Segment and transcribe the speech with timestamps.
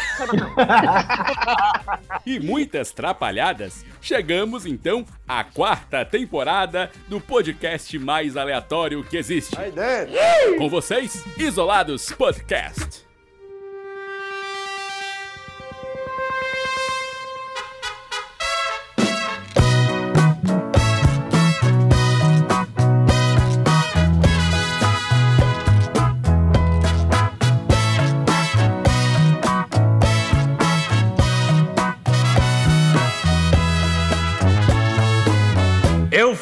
[2.24, 9.56] E muitas trapalhadas, chegamos então à quarta temporada do podcast mais aleatório que existe.
[10.58, 13.11] Com vocês, Isolados Podcast.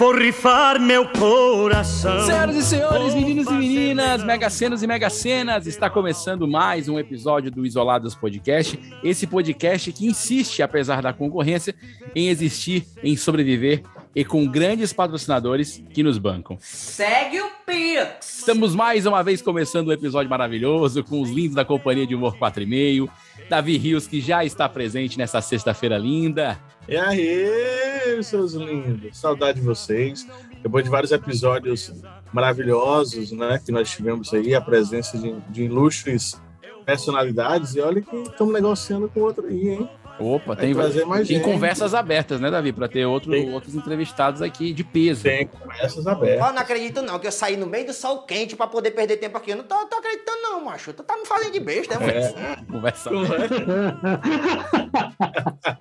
[0.01, 2.25] Vou rifar meu coração.
[2.25, 7.67] Senhoras e senhores, meninos e meninas, megacenos e megacenas, está começando mais um episódio do
[7.67, 8.81] Isolados Podcast.
[9.05, 11.75] Esse podcast que insiste, apesar da concorrência,
[12.15, 13.83] em existir, em sobreviver
[14.17, 16.57] e com grandes patrocinadores que nos bancam.
[16.61, 18.39] Segue o Pix.
[18.39, 22.39] Estamos mais uma vez começando um episódio maravilhoso com os lindos da Companhia de Humor
[22.39, 23.07] 4,5.
[23.51, 26.59] Davi Rios, que já está presente nessa sexta-feira linda.
[26.89, 29.19] E aí, seus lindos.
[29.19, 30.27] Saudade de vocês.
[30.63, 31.93] Depois de vários episódios
[32.33, 33.61] maravilhosos, né?
[33.65, 36.41] Que nós tivemos aí, a presença de, de ilustres
[36.85, 37.75] personalidades.
[37.75, 39.91] E olha que estamos negociando com outro aí, hein?
[40.21, 41.45] Opa, tem, trazer mais tem gente.
[41.47, 42.73] conversas abertas, né, Davi?
[42.73, 43.51] Para ter outro, Tem.
[43.53, 45.23] outros entrevistados aqui de peso.
[45.23, 46.47] Tem conversas abertas.
[46.47, 49.17] Eu não acredito não, que eu saí no meio do sol quente pra poder perder
[49.17, 49.53] tempo aqui.
[49.53, 50.93] Eu não tô, tô acreditando não, macho.
[50.93, 52.67] Tu tá me fazendo de besta, né, mano?
[52.71, 53.11] Conversa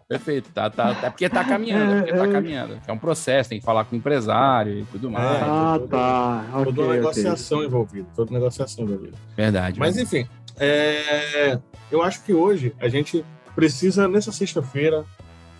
[0.08, 2.80] Perfeito, tá, tá, é porque tá caminhando, é porque tá caminhando.
[2.88, 5.26] É um processo, tem que falar com o empresário e tudo mais.
[5.26, 5.44] É.
[5.44, 6.46] Ah, tá.
[6.52, 6.96] Toda Ok, uma ok.
[6.96, 8.08] negociação envolvida.
[8.16, 9.18] Toda negociação envolvida.
[9.36, 9.80] Verdade.
[9.80, 10.28] Mas enfim,
[10.60, 11.58] é,
[11.92, 13.24] eu acho que hoje a gente
[13.56, 15.06] precisa, nessa sexta-feira,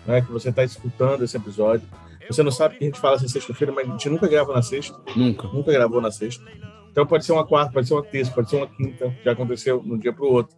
[0.06, 1.86] né, que você está escutando esse episódio,
[2.30, 4.62] você não sabe que a gente fala assim sexta-feira, mas a gente nunca grava na
[4.62, 5.48] sexta, nunca.
[5.48, 6.44] nunca gravou na sexta.
[6.90, 9.80] Então pode ser uma quarta, pode ser uma terça, pode ser uma quinta, já aconteceu
[9.80, 10.56] de um dia para o outro.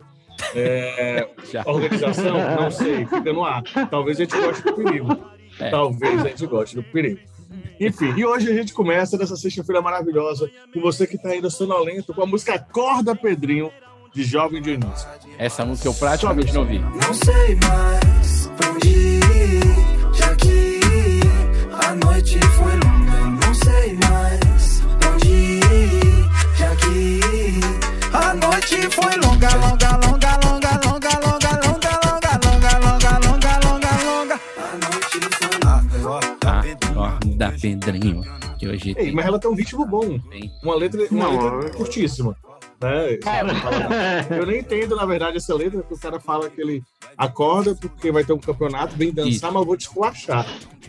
[0.54, 1.28] É,
[1.65, 3.62] organização, não sei, fica no ar.
[3.91, 5.19] Talvez a gente goste do perigo.
[5.59, 5.70] É.
[5.70, 7.20] Talvez a gente goste do perigo.
[7.81, 12.14] Enfim, e hoje a gente começa nessa sexta-feira maravilhosa com você que está ainda sonolento
[12.14, 13.70] com a música Acorda Pedrinho,
[14.12, 15.09] de Jovem Dionísio.
[15.39, 16.78] Essa música eu praticamente não vi.
[16.78, 19.62] Não sei mais pra onde ir,
[20.15, 20.81] já que
[21.73, 23.47] a noite foi longa.
[23.47, 27.21] Não sei mais pra onde ir, já que
[28.12, 33.91] a noite foi longa, longa, longa, longa, longa, longa, longa, longa, longa, longa, longa, longa,
[34.05, 34.41] longa.
[34.59, 36.37] A noite foi longa.
[36.39, 36.62] Tá?
[36.97, 38.23] Ó, da Pedrinho.
[38.59, 39.12] Que hoje Ei, tem.
[39.12, 40.21] mas ela tem um ritmo bom,
[40.62, 42.37] uma letra, uma letra curtíssima.
[42.82, 43.19] Né?
[44.38, 46.82] Eu nem entendo, na verdade, essa letra, porque o cara fala que ele
[47.16, 49.44] acorda porque vai ter um campeonato, vem dançar, Isso.
[49.47, 50.47] mas eu vou te esculachar.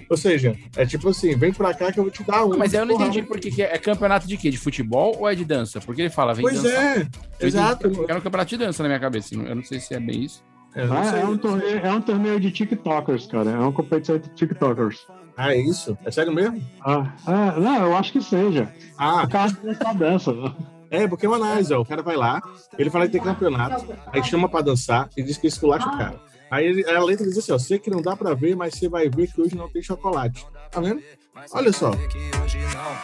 [0.10, 2.58] Ou seja, é tipo assim, vem pra cá que eu vou te dar um.
[2.58, 4.50] Mas eu não entendi por que que é, é campeonato de quê?
[4.50, 5.80] De futebol ou é de dança?
[5.80, 6.98] Porque ele fala, vem Pois dançar.
[6.98, 7.08] é,
[7.40, 7.88] Eu exato.
[7.88, 9.34] entendi- Era um campeonato de dança na minha cabeça.
[9.36, 10.44] Eu não sei se é bem isso.
[10.76, 11.22] Ah, sei.
[11.22, 13.52] é, um torneio, é um torneio de TikTokers, cara.
[13.52, 15.06] É uma competição de TikTokers.
[15.38, 15.98] Ah, é isso?
[16.04, 16.62] É sério mesmo?
[16.84, 18.72] Ah, ah, não, eu acho que seja.
[18.98, 20.32] Ah, O cara dessa dança.
[20.94, 21.82] É, porque é uma análise, ó.
[21.82, 22.42] O cara vai lá,
[22.78, 26.22] ele fala que tem campeonato, aí chama pra dançar e diz que esculacha o cara.
[26.52, 29.10] Aí a letra diz assim, ó, sei que não dá pra ver, mas você vai
[29.10, 30.46] ver que hoje não tem chocolate.
[30.70, 31.02] Tá vendo?
[31.52, 31.90] Olha só.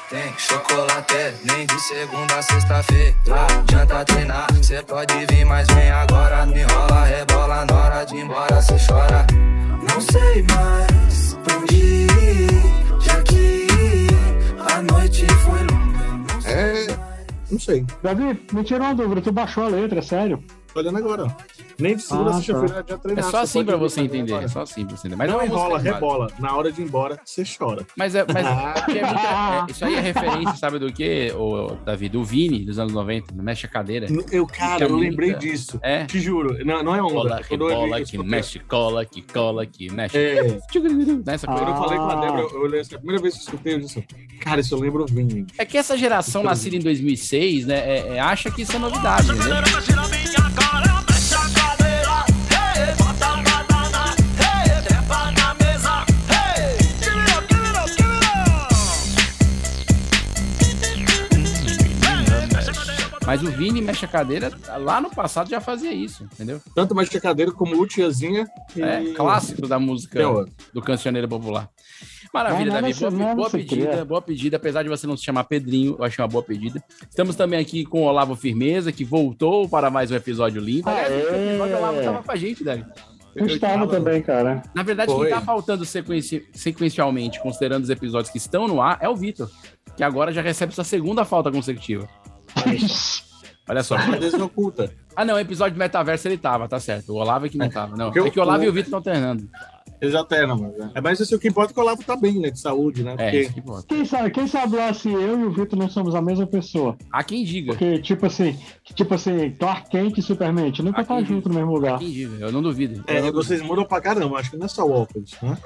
[0.09, 3.15] Tem chocolate, nem de segunda a sexta-feira.
[4.05, 6.45] Treinar, cê pode vir, mas vem agora.
[6.45, 9.25] Me rola, rebola na hora de ir embora, cê chora.
[9.81, 13.67] Não sei mais pra onde ir, já que
[14.71, 16.47] a noite foi longa.
[16.47, 17.08] É,
[17.51, 17.85] não sei.
[18.03, 19.21] Davi, me tira uma dúvida.
[19.21, 20.43] Tu baixou a letra, é sério?
[20.73, 21.29] Tô olhando agora, ó.
[21.79, 23.23] Nem de segunda Ah, sexta-feira já É treinar.
[23.31, 24.33] só assim pra você entender.
[24.33, 24.45] agora.
[24.45, 25.15] É só assim pra você entender.
[25.15, 26.27] Mas não é enrola, rebola.
[26.39, 27.85] Na hora de ir embora, você chora.
[27.97, 32.07] Mas, é, mas é muita- é- isso aí é referência, sabe do que, o Davi?
[32.09, 34.07] Do Vini, dos anos 90, não mexe a cadeira.
[34.31, 35.79] Eu, cara, É eu muita- quiser disso.
[35.81, 36.05] É.
[36.05, 36.63] Te juro.
[36.65, 37.13] Não, não é onda.
[37.13, 40.17] Cola, rebola, eu- que mexe, cola, que cola, que mexe.
[40.17, 40.59] É,
[41.25, 41.55] Nessa Ah.
[41.55, 41.65] coisa.
[41.65, 43.73] quando eu falei com a Débora, eu olhei assim, a primeira vez que eu escutei,
[43.73, 44.05] eu disse,
[44.39, 45.45] cara, isso eu lembro o Vini.
[45.57, 49.29] É que essa geração nascida em 2006, né, é- é- acha que isso é novidade,
[49.31, 49.55] entendeu?
[63.29, 66.59] Mas o Vini mexe a cadeira, lá no passado já fazia isso, entendeu?
[66.73, 68.47] Tanto mais de cadeira como o Tiazinha.
[68.75, 70.19] e- É clássico da música
[70.73, 71.69] do cancioneiro popular.
[72.33, 72.93] Maravilha, não Davi.
[72.95, 74.57] Boa, boa pedida, boa pedida.
[74.57, 76.83] Apesar de você não se chamar Pedrinho, eu achei uma boa pedida.
[77.07, 80.89] Estamos também aqui com o Olavo Firmeza, que voltou para mais um episódio lindo.
[80.89, 81.11] Aliás,
[81.59, 82.83] o Olavo estava com a gente, Davi.
[83.35, 84.63] Eu estava também, cara.
[84.73, 85.27] Na verdade, Foi.
[85.27, 89.47] quem tá faltando sequenci- sequencialmente, considerando os episódios que estão no ar, é o Vitor,
[89.95, 92.09] que agora já recebe sua segunda falta consecutiva.
[93.67, 93.97] Olha só.
[93.99, 94.91] Só desoculta.
[95.15, 97.09] Ah, não, episódio de metaverso ele tava, tá certo.
[97.13, 97.95] O Olavo é que não tava.
[97.95, 99.47] Não, Porque é que o Olavo o- e o Vitor estão alternando.
[100.01, 101.01] Eles alternam, mas é.
[101.01, 102.49] Mas assim, o que importa é que o Olavo tá bem, né?
[102.49, 103.15] De saúde, né?
[103.17, 103.85] É, Porque isso que importa.
[103.89, 106.97] Quem sabe, quem sabe lá se eu e o Vitor não somos a mesma pessoa?
[107.11, 107.73] Há quem diga.
[107.73, 108.57] Porque, tipo assim,
[108.95, 111.99] tipo assim, Clark Kent e Superman, a gente nunca tá junto no mesmo Há lugar.
[111.99, 112.45] quem diga.
[112.45, 113.03] Eu não duvido.
[113.07, 115.57] Eu é, não vocês mudam pra caramba, acho que não é só o óculos, né?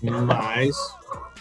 [0.02, 0.76] Mas.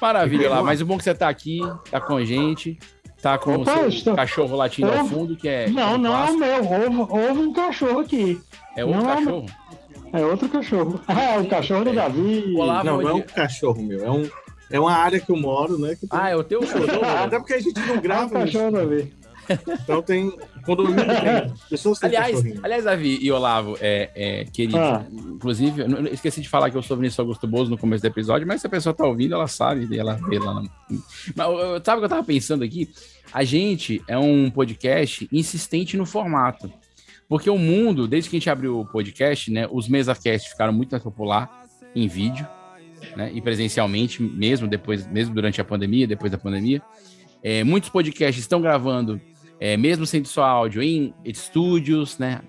[0.01, 1.59] Maravilha lá, mas o bom é que você tá aqui,
[1.91, 2.79] tá com a gente,
[3.21, 5.69] tá com Opa, o estou- cachorro latindo ao Eu- fundo, que é.
[5.69, 6.55] Não, é não é o meu.
[6.57, 8.41] Houve, houve um cachorro aqui.
[8.75, 9.45] É outro não é o cachorro.
[10.13, 11.01] É outro cachorro.
[11.07, 12.53] Ah, o cachorro do Davi.
[12.57, 14.29] Olá, não, não é um cachorro meu, é, um,
[14.69, 15.95] é uma área que eu moro, né?
[15.95, 17.05] Que tem- Ah, é o teu cachorro?
[17.23, 18.33] Até porque a gente não Ah, o grava isso.
[18.57, 19.13] cachorro do Davi.
[19.83, 20.31] Então tem.
[20.65, 21.53] Condomínio tem.
[21.69, 22.59] Pessoas têm Aliás, cachorrinho.
[22.63, 25.05] aliás, Davi e Olavo, é, é, querido, Ah.
[25.11, 28.47] inclusive, eu esqueci de falar que eu sou Vinícius Augusto Bozo no começo do episódio,
[28.47, 30.61] mas se a pessoa tá ouvindo, ela sabe, e ela vê lá.
[31.35, 32.89] Mas eu- sabe o que eu tava pensando aqui?
[33.33, 36.71] A gente é um podcast insistente no formato.
[37.27, 40.91] Porque o mundo, desde que a gente abriu o podcast, né, os MesaCast ficaram muito
[40.91, 41.63] mais popular
[41.95, 42.45] em vídeo,
[43.15, 46.81] né, e presencialmente, mesmo depois, mesmo durante a pandemia, depois da pandemia.
[47.41, 49.19] É, muitos podcasts estão gravando,
[49.61, 52.41] é, mesmo sendo só áudio, em estúdios, né,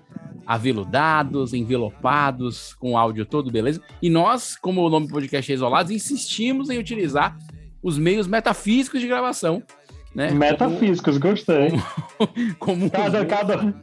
[0.47, 3.79] aveludados, envelopados, com áudio todo, beleza?
[4.01, 7.37] E nós, como o nome do podcast é Isolados, insistimos em utilizar
[7.81, 9.61] os meios metafísicos de gravação,
[10.15, 10.31] né?
[10.31, 11.69] Metafísicos, gostei.
[12.17, 13.73] Como, como Cada, cada,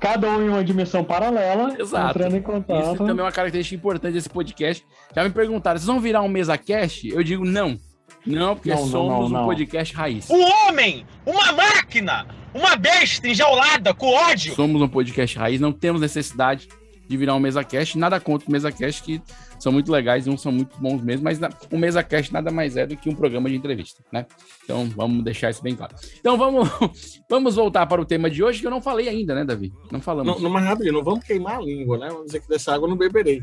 [0.00, 2.10] cada um em uma dimensão paralela, Exato.
[2.10, 2.96] entrando em Isso contato.
[2.98, 4.84] também é uma característica importante desse podcast.
[5.14, 7.08] Já me perguntaram, vocês vão virar um mesa cast?
[7.08, 7.78] Eu digo não.
[8.26, 9.44] Não, porque Não, não, somos não, um não.
[9.46, 10.30] podcast raiz.
[10.30, 14.54] Um homem, uma máquina, uma besta enjaulada com ódio.
[14.54, 16.68] Somos um podcast raiz, não temos necessidade
[17.06, 17.98] de virar um mesa cast.
[17.98, 19.20] Nada contra o mesa cast, que
[19.58, 21.38] são muito legais e uns são muito bons mesmo, mas
[21.70, 24.26] o mesa cast nada mais é do que um programa de entrevista, né?
[24.62, 25.94] Então vamos deixar isso bem claro.
[26.18, 26.68] Então vamos,
[27.28, 29.72] vamos voltar para o tema de hoje, que eu não falei ainda, né, Davi?
[29.90, 30.34] Não falamos.
[30.34, 32.08] Não, não mais rapidinho, não vamos queimar a língua, né?
[32.08, 33.42] Vamos dizer que dessa água eu não beberei.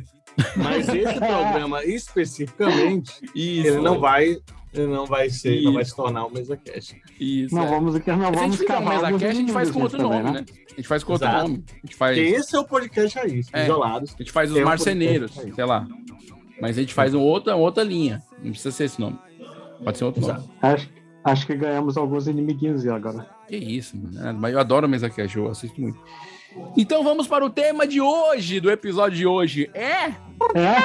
[0.56, 3.68] Mas esse programa especificamente, Isso.
[3.68, 4.38] ele não vai,
[4.74, 5.74] ele não vai ser, não Isso.
[5.74, 7.02] vai se tornar um mesa cast.
[7.20, 7.54] Isso.
[7.54, 7.70] Não é.
[7.70, 9.82] vamos, não Se a gente vamos fizer um cavar mesa cast, a gente faz com
[9.82, 10.46] outro também, nome, né?
[10.72, 11.44] A gente faz com outro Exato.
[11.48, 11.64] nome.
[11.70, 13.64] A gente faz, Porque esse é o podcast raiz, É.
[13.64, 14.14] isolados.
[14.14, 15.54] a gente faz os um marceneiros, aí.
[15.54, 15.88] sei lá.
[16.62, 18.22] Mas a gente faz um outra, outra linha.
[18.42, 19.18] Não precisa ser esse nome.
[19.84, 20.34] Pode ser outro nome.
[20.34, 20.50] Exato.
[20.62, 20.90] Acho,
[21.24, 23.28] acho que ganhamos alguns inimiguinhos agora.
[23.48, 24.40] Que isso, mano.
[24.40, 26.00] Mas eu adoro mesa cast, eu assisto muito.
[26.78, 29.70] Então vamos para o tema de hoje, do episódio de hoje.
[29.74, 30.08] É
[30.56, 30.76] É?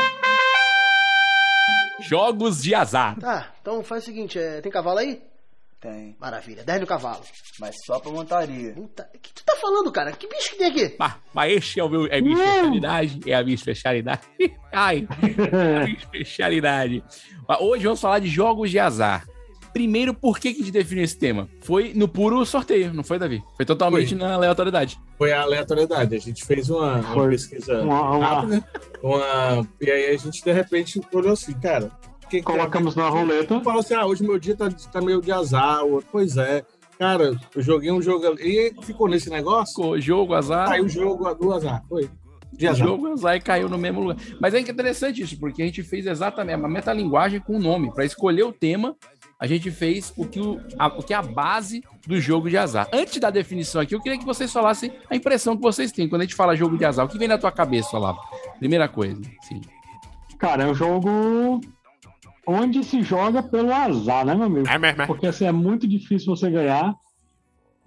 [2.08, 3.18] jogos de azar.
[3.18, 5.20] Tá, então faz o seguinte, é, tem cavalo aí?
[5.80, 7.22] Tem, Maravilha, 10 no cavalo.
[7.60, 8.72] mas só pra montaria.
[8.72, 10.10] Puta, o que tu tá falando, cara?
[10.12, 10.96] Que bicho que tem aqui?
[10.98, 13.20] Mas, mas este é, o meu, é a minha especialidade.
[13.26, 14.20] É a minha especialidade.
[14.72, 15.06] Ai,
[15.52, 17.04] é a minha especialidade.
[17.46, 19.26] Mas Hoje vamos falar de jogos de azar.
[19.76, 21.50] Primeiro, por que, que a gente definiu esse tema?
[21.60, 23.42] Foi no puro sorteio, não foi, Davi?
[23.58, 24.18] Foi totalmente Foi.
[24.18, 24.98] na aleatoriedade.
[25.18, 26.14] Foi a aleatoriedade.
[26.14, 27.28] A gente fez uma, uma Foi.
[27.28, 28.64] pesquisa Uma- uma- rápida.
[29.02, 29.68] Uma...
[29.78, 31.90] E aí a gente, de repente, olhou assim, cara.
[32.24, 33.00] o que que Colocamos é?
[33.00, 33.60] na roleta.
[33.60, 35.80] Falou assim, ah, hoje meu dia tá, tá meio de azar.
[36.10, 36.64] Pois é.
[36.98, 38.72] Cara, eu joguei um jogo ali.
[38.80, 39.74] E ficou nesse negócio.
[39.76, 40.68] Ficou jogo, azar.
[40.68, 41.84] Saiu o jogo do azar.
[41.86, 42.08] Foi.
[42.50, 42.86] De azar.
[42.86, 44.16] jogo azar e caiu no mesmo lugar.
[44.40, 47.92] Mas é interessante isso, porque a gente fez exatamente a metalinguagem com o nome.
[47.92, 48.96] Para escolher o tema,
[49.38, 52.56] a gente fez o que, o, a, o que é a base do jogo de
[52.56, 52.88] azar.
[52.92, 56.08] Antes da definição aqui, eu queria que vocês falassem a impressão que vocês têm.
[56.08, 58.18] Quando a gente fala jogo de azar, o que vem na tua cabeça, Olavo?
[58.58, 59.20] Primeira coisa.
[59.42, 59.60] Sim.
[60.38, 61.60] Cara, é um jogo
[62.46, 64.68] onde se joga pelo azar, né, meu amigo?
[64.68, 66.94] É mesmo, Porque assim, é muito difícil você ganhar.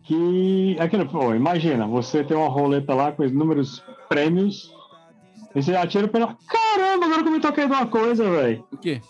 [0.04, 0.76] Que.
[0.80, 4.72] É aquilo, pô, imagina, você tem uma roleta lá com inúmeros prêmios.
[5.56, 6.36] E você atira pela.
[6.48, 8.66] Caramba, agora que eu me toquei de uma coisa, velho.
[8.72, 9.02] O quê?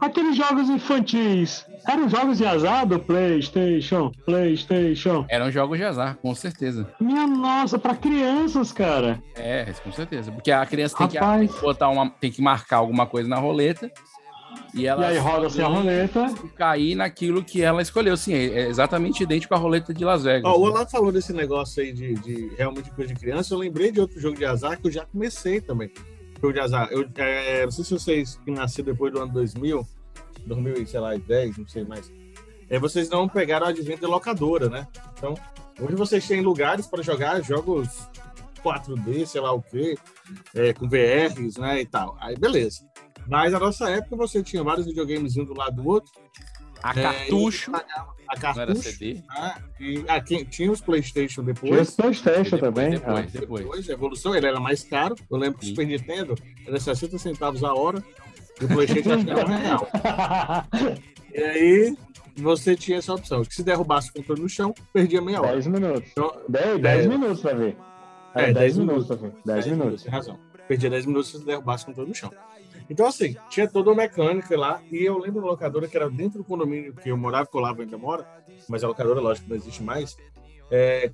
[0.00, 5.24] Aqueles jogos infantis eram jogos de azar do PlayStation, PlayStation.
[5.28, 6.86] Eram jogos de azar, com certeza.
[7.00, 9.22] Minha nossa, pra crianças, cara.
[9.34, 10.30] É, com certeza.
[10.30, 11.54] Porque a criança tem Rapaz.
[11.54, 13.90] que botar uma, tem que marcar alguma coisa na roleta.
[14.74, 16.34] E, ela E aí roda-se a ganha roleta.
[16.44, 18.16] E cair naquilo que ela escolheu.
[18.16, 20.44] Sim, é exatamente idêntico à roleta de Las Vegas.
[20.44, 23.54] Ó, o Olavo falou desse negócio aí de, de realmente coisa de criança.
[23.54, 25.90] Eu lembrei de outro jogo de azar que eu já comecei também.
[26.40, 26.88] Jogo de azar.
[26.90, 29.86] Eu, é, não sei se vocês que nasceram depois do ano 2000,
[30.46, 32.10] 2000 e sei lá, 10, não sei mais.
[32.68, 34.86] é, vocês não pegaram o advento de locadora, né?
[35.16, 35.34] Então,
[35.78, 38.08] hoje vocês têm lugares para jogar jogos
[38.64, 39.96] 4D, sei lá o quê,
[40.54, 42.16] é, com VRs, né, e tal.
[42.20, 42.84] Aí, beleza.
[43.26, 46.10] Mas na nossa época você tinha vários videogames um do lado do outro.
[46.82, 47.72] A É, cartucho.
[48.28, 48.82] A cartucho.
[48.82, 49.14] CD?
[49.14, 51.70] né, e ah, quem- tinha os PlayStation depois.
[51.70, 52.90] Tinha os PlayStation Depois, também.
[52.92, 53.22] depois, ah.
[53.40, 53.62] depois.
[53.64, 55.16] Depois, a evolução, ele era mais caro.
[55.30, 56.34] Eu lembro que o Super Nintendo
[56.66, 58.02] era 60 centavos a hora.
[58.60, 59.88] E o PlayStation acho que era um real.
[61.32, 61.96] E aí,
[62.36, 63.44] você tinha essa opção.
[63.44, 65.52] Que se derrubasse o controle no chão, perdia meia hora.
[65.52, 66.10] 10 minutos.
[66.10, 67.76] Então, 10, dez- minutos pra ver.
[68.34, 69.18] É, É, 10 dez minutos minutos.
[69.18, 69.54] pra ver.
[69.62, 70.02] 10 minutos.
[70.02, 70.38] Tem razão.
[70.66, 72.32] Perdia 10 minutos se derrubasse o controle no chão.
[72.90, 74.82] Então, assim, tinha toda uma mecânica lá.
[74.90, 77.60] E eu lembro da locadora que era dentro do condomínio que eu morava, que o
[77.60, 78.26] Olavo ainda mora.
[78.68, 80.16] Mas a locadora, lógico, não existe mais.
[80.70, 81.10] É,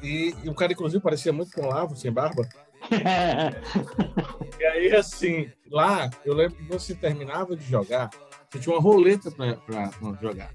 [0.00, 2.48] e, e o cara, inclusive, parecia muito com o Olavo, sem barba.
[4.58, 8.08] E aí, assim, lá, eu lembro que você terminava de jogar,
[8.48, 9.90] você tinha uma roleta pra
[10.20, 10.50] jogar.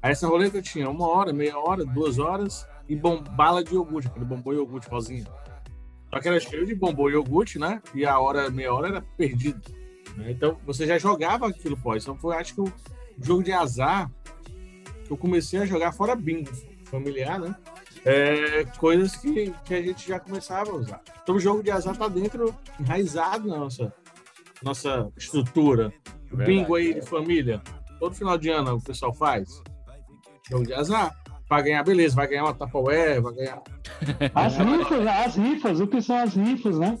[0.00, 4.08] Aí essa roleta tinha uma hora, meia hora, duas horas e bom, bala de iogurte,
[4.08, 5.26] aquele bombom iogurte rosinha.
[6.12, 7.82] Só que era cheio de bombom iogurte, né?
[7.94, 9.79] E a hora, meia hora era perdido.
[10.16, 10.30] Né?
[10.30, 12.02] Então você já jogava aquilo pós.
[12.02, 12.72] Então foi, acho que o
[13.20, 14.10] jogo de azar
[15.04, 16.50] que eu comecei a jogar fora bingo
[16.84, 17.54] familiar, né?
[18.04, 21.00] É, coisas que, que a gente já começava a usar.
[21.22, 23.92] Então o jogo de azar tá dentro, enraizado na nossa,
[24.62, 25.92] nossa estrutura.
[26.32, 26.50] O Verdade.
[26.50, 27.60] bingo aí de família.
[27.98, 29.62] Todo final de ano o pessoal faz.
[30.48, 31.14] Jogo de azar.
[31.48, 33.60] Vai ganhar, beleza, vai ganhar uma Tupperware, vai ganhar.
[34.32, 36.96] As rifas, as rifas, o que são as rifas, né?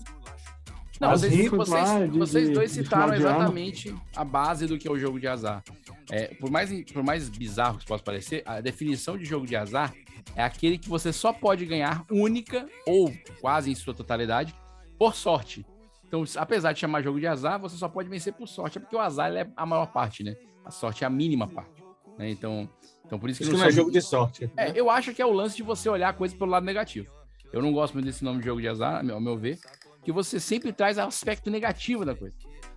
[1.00, 5.18] Não, vocês, vocês- de- vocês dois citaram exatamente a base do que é o jogo
[5.18, 5.62] de azar.
[6.10, 9.94] É, por, mais, por mais bizarro que possa parecer, a definição de jogo de azar
[10.36, 14.54] é aquele que você só pode ganhar única ou quase em sua totalidade
[14.98, 15.64] por sorte.
[16.06, 18.96] Então, apesar de chamar jogo de azar, você só pode vencer por sorte, é porque
[18.96, 20.36] o azar ele é a maior parte, né?
[20.64, 21.82] A sorte é a mínima parte.
[22.18, 22.28] né?
[22.28, 22.68] Então,
[23.06, 24.50] então, por isso que Isso não não é jogo de sorte.
[24.56, 27.08] é, eu acho que é o lance de você olhar a coisa pelo lado negativo.
[27.52, 29.58] Eu não gosto muito desse nome de jogo de azar, ao meu ver,
[30.02, 32.34] que você sempre traz aspecto negativo da coisa.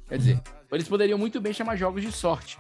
[0.08, 2.58] Quer dizer, eles poderiam muito bem chamar jogos de sorte,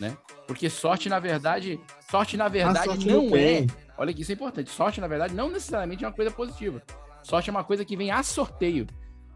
[0.00, 0.16] né?
[0.46, 3.66] Porque sorte, na verdade, sorte, na verdade, sorte não é.
[3.98, 4.70] Olha que isso é importante.
[4.70, 6.82] Sorte, na verdade, não necessariamente é uma coisa positiva.
[7.22, 8.86] Sorte é uma coisa que vem a sorteio,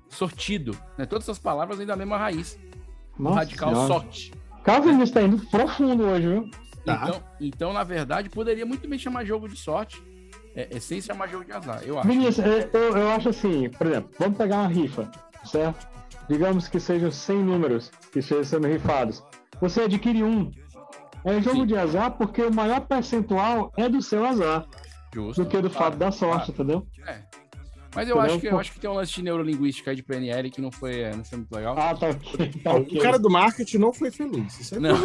[0.09, 1.07] sortido, né?
[1.07, 2.59] Todas essas palavras vêm da mesma raiz.
[3.19, 3.89] Nossa radical Senhora.
[3.89, 4.33] sorte.
[4.63, 6.51] Calvin está indo profundo hoje, viu?
[6.85, 7.03] Tá.
[7.03, 10.03] Então, então, na verdade, poderia muito bem chamar jogo de sorte,
[10.55, 12.09] é, é sem chamar jogo de azar, eu acho.
[12.09, 15.11] Vinícius, é, eu, eu acho assim, por exemplo, vamos pegar uma rifa,
[15.45, 15.89] certo?
[16.29, 19.23] Digamos que sejam 100 números que estejam sendo rifados.
[19.61, 20.51] Você adquire um.
[21.25, 21.67] É jogo Sim.
[21.67, 24.67] de azar porque o maior percentual é do seu azar
[25.15, 25.43] Justo.
[25.45, 26.53] do que do claro, fato da sorte, claro.
[26.53, 26.87] entendeu?
[27.93, 28.21] Mas eu Entendeu?
[28.35, 30.71] acho, que, eu acho que tem um lance de neurolinguística aí de PNL que não
[30.71, 31.75] foi, é, não foi muito legal.
[31.77, 32.07] Ah, tá.
[32.63, 33.01] Tá O ok.
[33.01, 34.61] cara do marketing não foi feliz.
[34.61, 34.97] Isso é Não,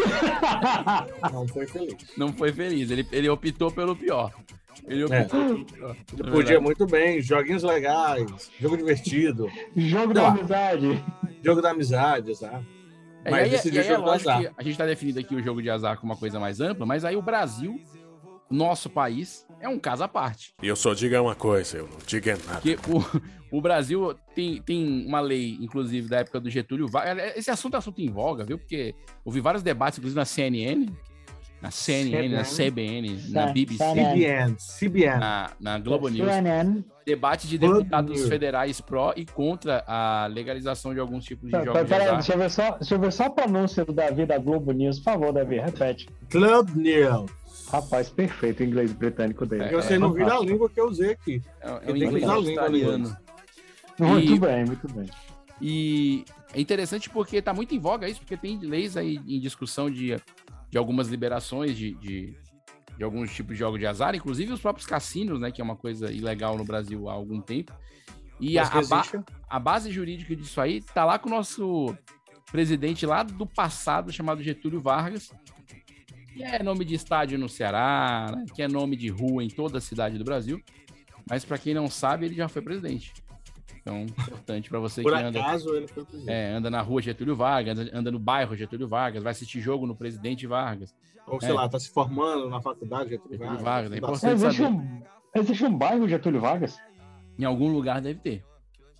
[1.34, 1.96] não foi feliz.
[2.16, 2.92] não foi feliz.
[2.92, 4.32] Ele, ele optou pelo pior.
[4.88, 5.41] Ele optou.
[5.46, 5.65] Ele
[6.24, 10.13] na podia muito bem, joguinhos legais, jogo divertido, Jogo Não.
[10.13, 11.03] da amizade.
[11.44, 12.65] jogo da amizade, exato.
[13.24, 14.41] É, Mas e aí, decidiu e aí é jogo do lógico azar.
[14.41, 16.86] que a gente tá definindo aqui o jogo de azar como uma coisa mais ampla,
[16.86, 17.79] mas aí o Brasil,
[18.50, 20.53] nosso país, é um caso à parte.
[20.62, 22.62] E eu só diga uma coisa, eu não diga nada.
[22.62, 22.77] Porque
[23.51, 27.36] o, o Brasil tem, tem uma lei, inclusive, da época do Getúlio Vargas.
[27.36, 28.60] Esse assunto é assunto em voga, viu?
[28.60, 30.86] Porque houve vários debates, inclusive na CNN,
[31.62, 35.20] na CNN, na CBN, na Sa- BBC, CBN, CBN.
[35.20, 36.30] na, na Globo News.
[36.30, 36.84] CNN.
[37.06, 38.30] Debate de Globo deputados News.
[38.30, 42.16] federais pró e contra a legalização de alguns tipos de Pera- jogos de Peraí, azar.
[42.18, 44.98] deixa eu, ver só, deixa eu ver só a pronúncia do Davi da Globo News.
[45.00, 46.08] Por favor, Davi, repete.
[46.30, 47.32] Club News.
[47.72, 49.64] Rapaz, perfeito o inglês britânico dele.
[49.64, 51.42] É, Porque você não vira a língua que eu usei aqui.
[51.62, 53.18] É, é um inglês australiano.
[54.00, 55.10] Muito E- bem, muito bem.
[55.62, 59.90] E é interessante porque tá muito em voga isso, porque tem leis aí em discussão
[59.90, 60.16] de,
[60.75, 62.38] de algumas liberações de, de,
[62.98, 65.50] de alguns tipos de jogos de azar, inclusive os próprios cassinos, né?
[65.50, 67.72] Que é uma coisa ilegal no Brasil há algum tempo.
[68.41, 69.01] E a, a ba-
[69.48, 71.96] a base jurídica disso aí tá lá com o nosso
[72.51, 75.32] presidente lá do passado, chamado Getúlio Vargas,
[76.34, 79.77] que é nome de estádio no Ceará, né, que é nome de rua em toda
[79.77, 80.62] a cidade do Brasil.
[81.29, 83.13] Mas para quem não sabe, ele já foi presidente.
[83.88, 86.32] Então, importante para você Por que anda acaso ele foi presidente.
[86.34, 89.96] é, anda na rua Getúlio Vargas, anda- no bairro Getúlio Vargas, vai assistir jogo no
[89.96, 90.92] Presidente Vargas.
[91.27, 91.54] Ou sei É.
[91.54, 93.63] lá, tá se formando na faculdade, Getúlio Getúlio Vargas.
[93.63, 94.32] Vargas, é Fundação.
[94.32, 94.75] importante Existe saber.
[94.75, 95.01] um,
[95.36, 96.80] existe um bairro Getúlio Vargas?
[97.38, 98.44] Em algum lugar deve ter.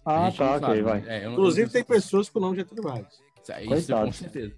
[0.06, 1.01] Ah, tá, não ok, sabe, vai.
[1.01, 1.18] né?
[1.18, 3.20] É, não- Inclusive eu tem não pessoas com o nome Getúlio Vargas.
[3.42, 3.56] sei.
[3.63, 4.06] Isso Coitado.
[4.06, 4.54] com certeza.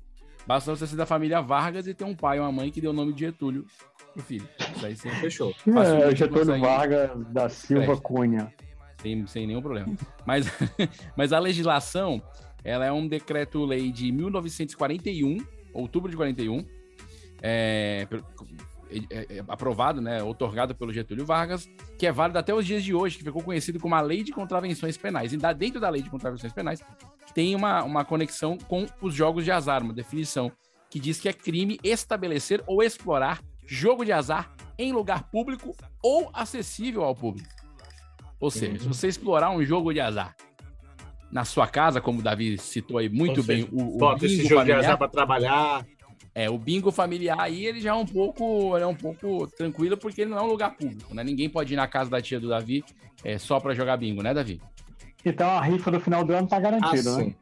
[0.46, 2.92] Basta você ser da família Vargas e ter um pai e uma mãe que deu
[2.92, 3.66] o nome de Getúlio
[4.14, 4.48] pro filho.
[4.76, 5.52] Isso aí sem, Fechou.
[5.52, 7.96] É, Getúlio consegue- Vargas da Silva.
[7.98, 8.54] Cunha.
[9.02, 9.96] Sem, sem nenhum problema.
[10.26, 10.48] Mas,
[11.16, 12.22] mas a legislação,
[12.64, 15.38] ela é um decreto-lei de 1941,
[15.74, 16.66] outubro de 41,
[17.42, 18.08] é,
[18.90, 22.94] é, é, aprovado, né, otorgado pelo Getúlio Vargas, que é válido até os dias de
[22.94, 25.34] hoje, que ficou conhecido como a Lei de Contravenções Penais.
[25.34, 26.82] E dentro da Lei de Contravenções Penais
[27.34, 30.52] tem uma, uma conexão com os jogos de azar, uma definição
[30.90, 36.30] que diz que é crime estabelecer ou explorar jogo de azar em lugar público ou
[36.34, 37.50] acessível ao público.
[38.40, 40.36] Ou seja, se você explorar um jogo de azar
[41.32, 44.26] na sua casa, como o Davi citou aí muito Ou bem, seja, o, o bota
[44.26, 45.86] esse bingo jogo de familiar, azar pra trabalhar.
[46.36, 49.98] é, o bingo familiar aí, ele já é um pouco, ele é um pouco tranquilo,
[49.98, 51.24] porque ele não é um lugar público, né?
[51.24, 52.84] Ninguém pode ir na casa da tia do Davi
[53.24, 54.62] é, só pra jogar bingo, né, Davi?
[55.26, 57.26] Então a rifa do final do ano tá garantida, Assim.
[57.26, 57.36] né?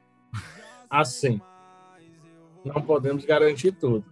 [0.89, 1.41] Assim.
[2.63, 4.03] Não podemos garantir tudo.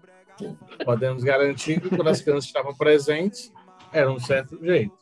[0.83, 3.51] Podemos garantir que quando as crianças estavam presentes,
[3.91, 4.93] era um certo jeito.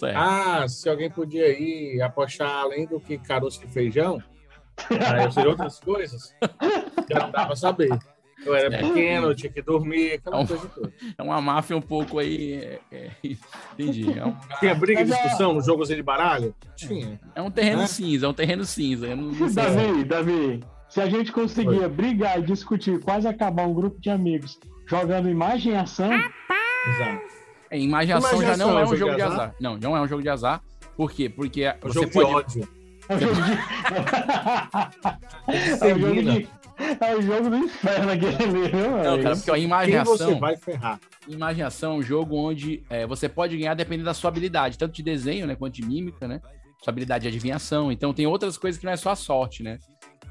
[0.00, 0.16] Certo.
[0.16, 4.20] Ah, se alguém podia ir apostar além do que caroço de feijão,
[4.88, 6.34] aí, seja, outras coisas,
[7.10, 7.90] já não dava pra saber.
[8.44, 8.86] Eu era Certo.
[8.88, 10.92] pequeno, eu tinha que dormir, aquela É um- coisa toda.
[11.18, 12.54] É uma máfia um pouco aí.
[12.54, 13.10] é, é,
[13.78, 14.18] entendi.
[14.18, 16.54] É um, Tinha briga e a- discussão no jogo de baralho?
[16.74, 17.20] Tinha.
[17.34, 17.86] é um terreno Né?
[17.86, 19.06] cinza, é um terreno cinza.
[19.08, 19.54] Eu não, não sei.
[19.62, 24.58] Davi, Davi, se a gente conseguia brigar e discutir, quase acabar um grupo de amigos
[24.88, 27.39] jogando imagem e ação, Exato.
[27.70, 29.54] É, imaginação já não Imaginação é é um um jogo de azar.
[29.60, 30.60] Não, não é um jogo de azar.
[30.96, 31.28] Por quê?
[31.28, 32.28] Porque É um você jogo pode.
[32.28, 32.68] de ódio.
[33.10, 33.48] é o jogo de.
[35.80, 36.48] é, o jogo de...
[37.00, 38.72] é o jogo do inferno aquele ali?
[38.72, 40.16] Não, cara, porque a Quem imaginação.
[40.16, 41.00] você vai ferrar?
[41.28, 45.02] Imaginação é um jogo onde é, você pode ganhar dependendo da sua habilidade, tanto de
[45.02, 46.40] desenho, né, quanto de mímica, né?
[46.82, 47.92] Sua habilidade de adivinhação.
[47.92, 49.78] Então tem outras coisas que não é só a sorte, né?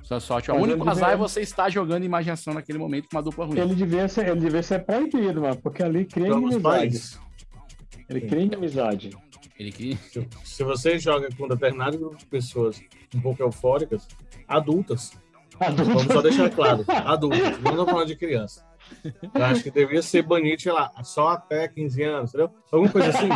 [0.03, 0.49] Sua sorte.
[0.49, 3.45] O Mas único azar é devia- você estar jogando imaginação naquele momento com uma dupla
[3.45, 3.59] ruim.
[3.59, 6.63] Ele devia ser, ele devia ser proibido, mano, porque ali cria Jogos inimizade.
[6.89, 7.19] pais.
[8.09, 9.11] Ele cria inimizade.
[9.57, 9.97] Ele cria.
[10.43, 12.81] Se, você joga com determinado grupo de pessoas
[13.13, 14.07] um pouco eufóricas,
[14.47, 15.11] adultas,
[15.59, 15.87] Adultos.
[15.87, 18.65] vamos só deixar claro, adultas, não estou falando de criança.
[19.35, 22.49] Eu acho que deveria ser banido, sei lá, só até 15 anos, entendeu?
[22.71, 23.29] Alguma coisa assim.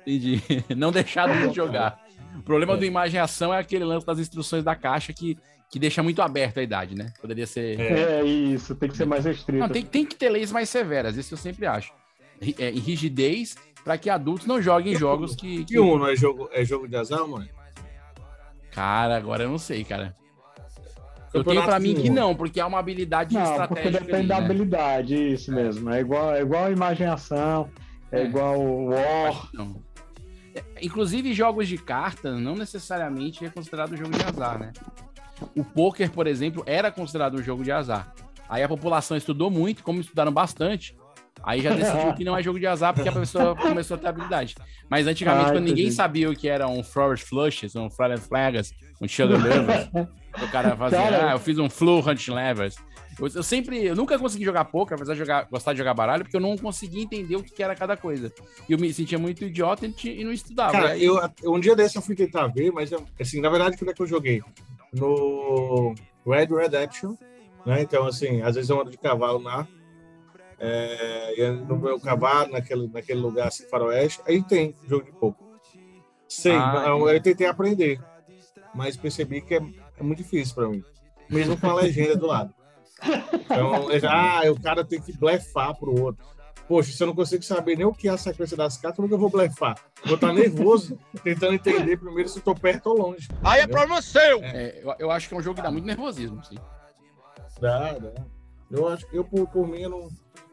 [0.00, 0.40] Entendi.
[0.76, 2.00] Não deixar de jogar.
[2.38, 2.76] O problema É.
[2.76, 5.36] do imaginação é aquele lance das instruções da caixa que,
[5.70, 7.12] que deixa muito aberto a idade, né?
[7.20, 7.78] Poderia ser.
[7.80, 9.58] É isso, tem que ser mais restrito.
[9.60, 11.92] Não, tem, tem que ter leis mais severas, isso eu sempre acho.
[12.58, 13.54] É, rigidez
[13.86, 15.64] para que adultos não joguem jogos que.
[15.64, 17.48] que- E um não é jogo, é jogo de azar, mano?
[18.72, 20.16] Cara, agora eu não sei, cara.
[21.32, 22.14] Eu tenho pra mim que um.
[22.14, 23.90] não, porque é uma habilidade Não, porque estratégica.
[24.00, 24.44] depende ali, da né?
[24.44, 25.88] habilidade, isso mesmo.
[25.90, 27.70] É igual, é igual a imaginação,
[28.10, 28.24] é, É.
[28.24, 29.48] igual o War.
[29.54, 29.80] Não.
[30.52, 34.72] É, Inclusive, jogos de carta não necessariamente é considerado jogo de azar, né?
[35.54, 38.12] O poker, por exemplo, era considerado um jogo de azar.
[38.48, 40.96] Aí a população estudou muito, como estudaram bastante,
[41.42, 44.08] aí já decidiu que não é jogo de azar porque a pessoa começou a ter
[44.08, 44.54] habilidade.
[44.88, 45.96] Mas antigamente, Ah, quando ninguém entendi.
[45.96, 49.88] sabia o que era um Forward Flushes, um Flat Flagas, um Sugar Levers,
[50.42, 51.30] o cara fazia, Cara.
[51.30, 52.76] ah, eu fiz um Flu Hunt Levers.
[53.18, 56.22] Eu, eu sempre, eu nunca consegui jogar poker, apesar de jogar, gostar de jogar baralho,
[56.22, 58.30] porque eu não conseguia entender o que era cada coisa.
[58.68, 60.72] E eu me sentia muito idiota e, não estudava.
[60.72, 63.90] Cara, aí- eu, um dia desse eu fui tentar ver, mas assim, na verdade, quando
[63.90, 64.42] é que eu joguei?
[64.92, 65.94] No
[66.26, 67.14] Red Redemption,
[67.64, 67.82] né?
[67.82, 69.66] Então, assim, às vezes eu ando de cavalo lá,
[70.58, 75.44] é, no meu cavalo, naquele, naquele lugar assim, faroeste, aí tem jogo de pouco.
[76.28, 78.00] Sei, Ah, eu, eu tentei aprender,
[78.74, 79.60] mas percebi que é,
[79.98, 80.82] é muito difícil para mim,
[81.30, 82.52] mesmo com a legenda do lado.
[83.38, 86.24] Então, já- ah, o cara tem que blefar pro outro.
[86.66, 89.06] Poxa, se eu não consigo saber nem o que é a sequência das cartas, como
[89.06, 89.76] é que eu vou blefar?
[90.04, 93.28] Vou estar nervoso, tentando entender primeiro se eu tô perto ou longe.
[93.44, 94.42] Aí é problema seu.
[94.42, 96.56] É, eu, eu acho que é um jogo que dá muito nervosismo, sim.
[97.60, 98.12] Dá, dá.
[98.68, 100.08] Eu acho que eu, por, por mim, eu não.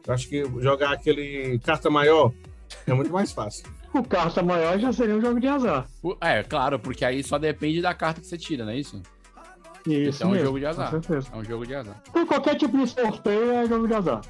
[0.06, 2.32] Eu acho que jogar aquele carta maior
[2.86, 3.64] é muito mais fácil.
[3.94, 5.86] O carta maior já seria um jogo de azar.
[6.20, 9.00] É, claro, porque aí só depende da carta que você tira, não é isso?
[9.86, 10.90] Isso então é um mesmo, jogo de com azar.
[10.90, 11.28] certeza.
[11.32, 12.02] É um jogo de azar.
[12.10, 14.20] Então, qualquer tipo de sorteio é jogo de azar.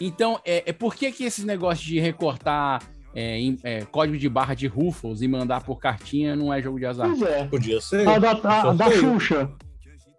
[0.00, 2.80] Então, é, é por que, que esses negócios de recortar
[3.12, 6.78] é, em- é, código de barra de Ruffles e mandar por cartinha não é jogo
[6.78, 7.08] de azar?
[7.08, 7.44] Pois é.
[7.48, 8.06] Podia ser.
[8.08, 8.90] A da, a- da.
[8.92, 9.50] Xuxa.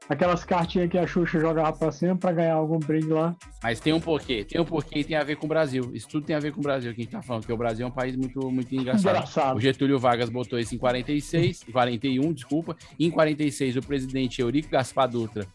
[0.09, 3.35] Aquelas cartinhas que a Xuxa jogava pra cima pra ganhar algum brinde lá.
[3.63, 5.91] Mas tem um porquê, tem um porquê e tem a ver com o Brasil.
[5.93, 7.57] Isso tudo tem a ver com o Brasil que a gente tá falando, porque o
[7.57, 9.15] Brasil é um país muito, muito engraçado.
[9.15, 9.57] Engraçado.
[9.57, 12.75] O Getúlio Vargas botou isso em 46, 41, desculpa.
[12.99, 15.47] Em 46, o presidente Eurico Gaspar Dutra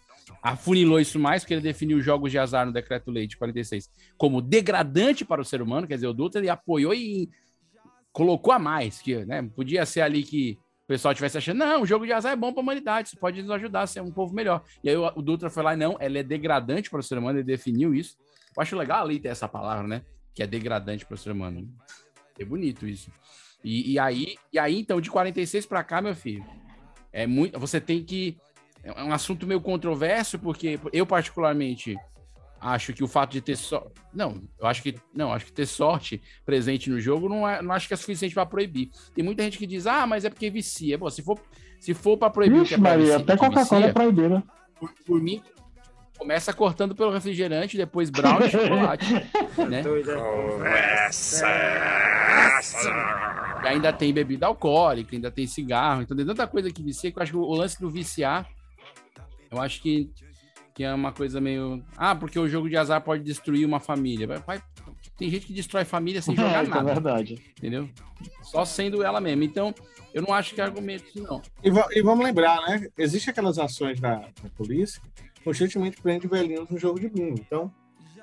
[0.43, 5.25] afunilou isso mais, porque ele definiu jogos de azar no decreto-lei de 46 como degradante
[5.25, 7.29] para o ser humano, quer dizer, o Dutra ele apoiou e
[8.13, 11.87] colocou a mais, que né, podia ser ali que o pessoal estivesse achando, não, o
[11.87, 14.13] jogo de azar é bom para a humanidade, isso pode nos ajudar a ser um
[14.13, 14.63] povo melhor.
[14.85, 17.45] E aí o, Dutra foi lá, não, ele é degradante para o ser humano, ele
[17.45, 18.17] definiu isso.
[18.57, 20.03] Eu acho legal ali ter essa palavra, né?
[20.33, 21.69] Que é degradante para o ser humano.
[22.39, 23.11] É bonito isso.
[23.65, 26.47] E, e aí, e aí, então, de 46 para cá, meu filho,
[27.13, 27.59] é muito.
[27.59, 28.39] Você tem que.
[28.85, 31.97] É um assunto meio controverso, porque eu, particularmente,
[32.61, 33.91] Acho que o fato de ter sorte.
[34.15, 34.95] Não, eu acho que.
[35.15, 38.35] Não, acho que ter sorte presente no jogo não, é, não acho que é suficiente
[38.35, 38.91] para proibir.
[39.15, 40.97] Tem muita gente que diz, ah, mas é porque vicia.
[40.97, 41.39] Bom, se for,
[41.79, 42.61] se for para proibir.
[42.61, 44.43] Vixe, é pra Maria, vici- até Coca-Cola é proibida.
[44.81, 45.43] por, por mim,
[46.19, 49.07] começa cortando pelo refrigerante, depois brown e chocolate.
[49.69, 49.83] né?
[53.65, 57.19] E ainda tem bebida alcoólica, ainda tem cigarro, então tem tanta coisa que vicia que
[57.19, 58.49] eu acho que o lance do viciar,
[59.51, 60.11] eu acho que,
[60.77, 61.83] que é uma coisa meio.
[61.97, 64.27] Ah, porque o jogo de azar pode destruir uma família.
[64.47, 64.63] Vai-
[65.17, 66.93] Tem gente que destrói família sem jogar É, isso é nada.
[66.93, 67.43] verdade.
[67.57, 67.89] Entendeu?
[68.43, 69.43] Só sendo ela mesma.
[69.43, 69.75] Então,
[70.13, 71.41] eu não acho que é argumento isso, não.
[71.65, 72.89] E, e vamos lembrar, né?
[72.99, 75.01] Existem aquelas ações da, da polícia
[75.35, 77.39] que constantemente prende velhinhos no jogo de bingo.
[77.41, 77.73] Então.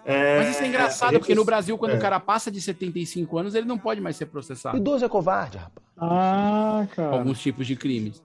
[0.05, 1.97] É, Mas isso é engraçado, é, porque no Brasil, quando é.
[1.97, 4.77] o cara passa de 75 anos, ele não pode mais ser processado.
[4.77, 5.87] Idoso é covarde, rapaz.
[5.97, 7.09] Ah, cara.
[7.15, 8.21] alguns tipos de crimes.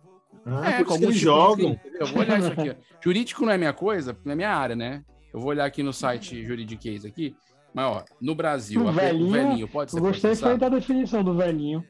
[0.51, 1.81] Ah, É, por com isso que alguns jogam.
[1.99, 2.71] Eu vou olhar isso aqui.
[2.71, 2.75] ó.
[3.03, 5.05] Jurídico não é minha coisa, não é minha área, né?
[5.33, 7.35] Eu vou olhar aqui no site Juridiquês aqui.
[7.75, 10.59] Mas, ó, no Brasil, O velhinho, o velhinho pode ser Eu gostei processado?
[10.59, 11.85] da definição do velhinho.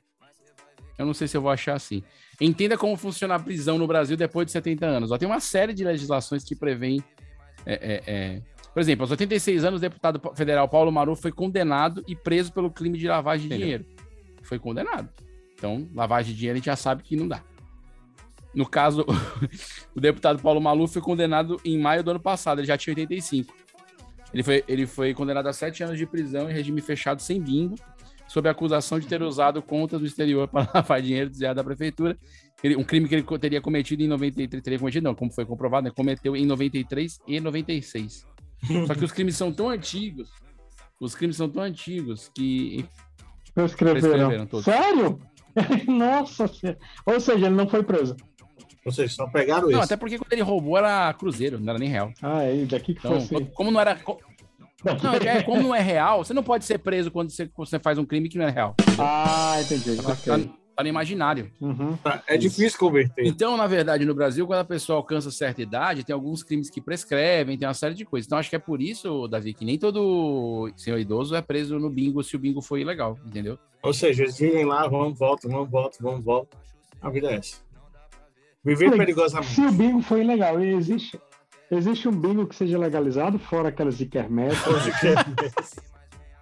[0.99, 2.03] Eu não sei se eu vou achar assim.
[2.40, 5.12] Entenda como funciona a prisão no Brasil depois de 70 anos.
[5.12, 7.03] Ó, tem uma série de legislações que prevêem.
[7.64, 8.42] é, é, é,
[8.75, 12.71] Por exemplo, aos 86 anos, o deputado federal Paulo Maru foi condenado e preso pelo
[12.71, 13.85] crime de lavagem de dinheiro.
[14.42, 15.09] Foi condenado.
[15.55, 17.40] Então, lavagem de dinheiro a gente já sabe que não dá.
[18.59, 19.07] No caso,
[19.94, 23.55] o deputado Paulo Maluf foi condenado em maio do ano passado, ele já tinha 85.
[24.35, 27.77] Ele foi, ele foi condenado a sete anos de prisão em regime fechado sem bingo,
[28.27, 32.18] sob a acusação de ter usado conta do exterior para lavar dinheiro desviado da prefeitura.
[32.61, 35.85] Ele- um crime que ele teria cometido em 93, teria cometido, não, como foi comprovado,
[35.85, 38.27] né, cometeu em 93 e 96.
[38.88, 40.33] Só que os crimes são tão antigos,
[40.99, 42.85] os crimes são tão antigos que
[43.55, 44.01] Prescreveram.
[44.01, 44.64] Prescreveram todos.
[44.64, 45.21] Sério?
[45.87, 46.79] Nossa senhora.
[47.07, 48.16] Ou seja, ele não foi preso.
[48.88, 49.85] Ou seja, só pegaram Não, esse.
[49.85, 52.11] até porque quando ele roubou era cruzeiro, não era nem real.
[52.22, 53.44] Ah, é daqui que Então, fosse.
[53.55, 53.94] como não era.
[53.96, 54.18] co-
[55.03, 57.79] Não, é, como não é real, você não pode ser preso quando você, quando você
[57.79, 58.74] faz um crime que não é real.
[58.98, 59.96] Ah, entendi.
[59.96, 60.51] Tá, Ok.
[60.77, 61.51] tá no imaginário.
[61.61, 61.98] Uhum.
[62.27, 63.27] É difícil converter.
[63.27, 66.81] Então, na verdade, no Brasil, quando a pessoa alcança certa idade, tem alguns crimes que
[66.81, 68.27] prescrevem, tem uma série de coisas.
[68.27, 71.90] Então, acho que é por isso, Davi, que nem todo senhor idoso é preso no
[71.90, 73.59] bingo se o bingo foi ilegal, entendeu?
[73.83, 76.59] Ou seja, eles vivem lá, vão, voltam, vão, voltam, vão, voltam.
[77.03, 77.57] A vida é essa.
[78.68, 79.52] Viver Falei, perigosamente.
[79.54, 81.18] Se o bingo foi ilegal, e existe,
[81.70, 84.57] existe um bingo que seja legalizado, fora aquelas de quermesse.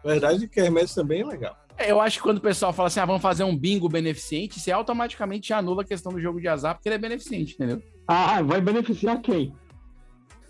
[0.04, 1.56] Na verdade, quermesse também é legal.
[1.78, 4.58] É, Eu acho que quando o pessoal fala assim, ah, vamos fazer um bingo beneficente,
[4.58, 7.82] você automaticamente anula a questão do jogo de azar, porque ele é beneficente, entendeu?
[8.08, 9.52] ah, vai beneficiar quem?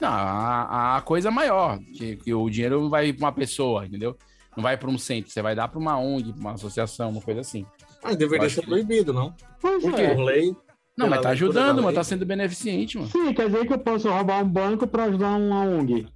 [0.01, 4.15] Não, a, a coisa maior, que, que o dinheiro não vai para uma pessoa, entendeu?
[4.55, 7.21] Não vai para um centro, você vai dar para uma ONG, pra uma associação, uma
[7.23, 7.65] coisa assim.
[8.03, 9.35] Mas deveria ser que- proibido, não?
[9.61, 10.15] Pois Por é.
[10.15, 10.55] Por lei.
[10.97, 13.11] Não, mas tá ajudando, mas tá sendo beneficente, mano.
[13.11, 16.09] Sim, quer dizer que eu posso roubar um banco para ajudar uma ONG.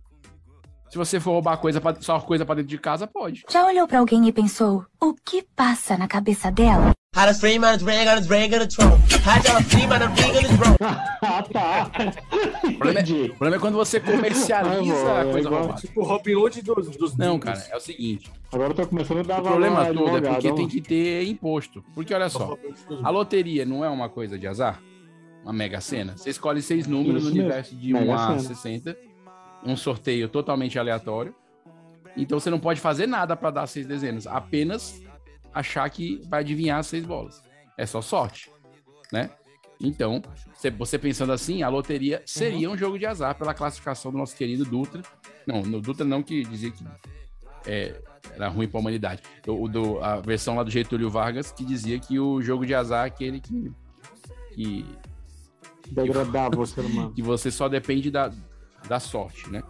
[0.88, 3.44] Se você for roubar coisa pra, só coisa pra dentro de casa, pode.
[3.48, 6.92] Já olhou pra alguém e pensou, o que passa na cabeça dela?
[11.22, 11.90] Ah, tá.
[12.64, 15.80] O problema, é, o problema é quando você comercializa Ah, a coisa é roubada.
[15.80, 18.30] Tipo o Robin Hood dos, dos Não, cara, é o seguinte.
[18.52, 20.54] Agora eu tô começando a dar O problema todo é porque ó.
[20.54, 21.84] tem que ter imposto.
[21.94, 22.56] Porque olha só,
[23.02, 24.80] a loteria não é uma coisa de azar?
[25.42, 26.16] Uma mega sena?
[26.16, 28.54] Você escolhe seis números Isso no mesmo, universo de Mega 1 a Sena.
[28.54, 28.96] 60.
[29.66, 31.34] Um sorteio totalmente aleatório.
[32.16, 34.26] Então você não pode fazer nada para dar seis dezenas.
[34.28, 35.02] Apenas
[35.52, 37.42] achar que vai adivinhar as seis bolas.
[37.76, 38.50] É só sorte,
[39.12, 39.30] né?
[39.82, 40.20] Então,
[40.78, 44.64] você- pensando assim, a loteria seria um jogo de azar pela classificação do nosso querido
[44.64, 45.00] Dutra.
[45.46, 46.84] Não, no Dutra não que dizia que
[47.66, 47.98] é,
[48.34, 49.22] era ruim para a humanidade.
[49.46, 53.04] O, do, a versão lá do Getúlio Vargas que dizia que o jogo de azar
[53.04, 53.72] é aquele que,
[54.54, 54.84] que,
[55.90, 57.12] Degradava o ser humano.
[57.12, 58.30] que você só depende da,
[58.86, 59.62] da sorte, né?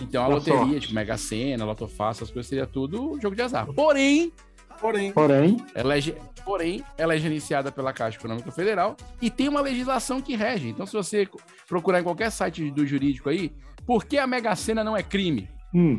[0.00, 0.80] Então a Da loteria, sorte.
[0.80, 3.66] tipo Mega Sena, Loto Fácil, essas coisas seria tudo jogo de azar.
[3.74, 4.32] Porém,
[4.80, 6.00] Porém, Porém, ela é,
[6.44, 10.68] porém, ela é gerenciada pela Caixa Econômica Federal e tem uma legislação que rege.
[10.68, 11.28] Então, se você
[11.68, 13.52] procurar em qualquer site do jurídico aí,
[13.86, 15.48] por que a Mega Sena não é crime?
[15.74, 15.96] hum,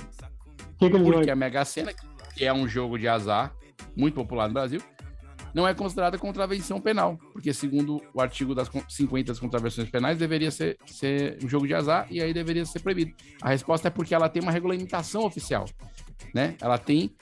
[0.78, 1.34] que, que Porque vão...
[1.34, 1.92] a Mega Sena,
[2.36, 3.54] que é um jogo de azar
[3.96, 4.82] muito popular no Brasil,
[5.54, 10.18] não é considerada contravenção penal, porque segundo o artigo das con- 50 das contravenções penais,
[10.18, 13.14] deveria ser, ser um jogo de azar e aí deveria ser proibido.
[13.42, 15.64] A resposta é porque ela tem uma regulamentação oficial,
[16.34, 16.56] né?
[16.60, 17.16] Ela tem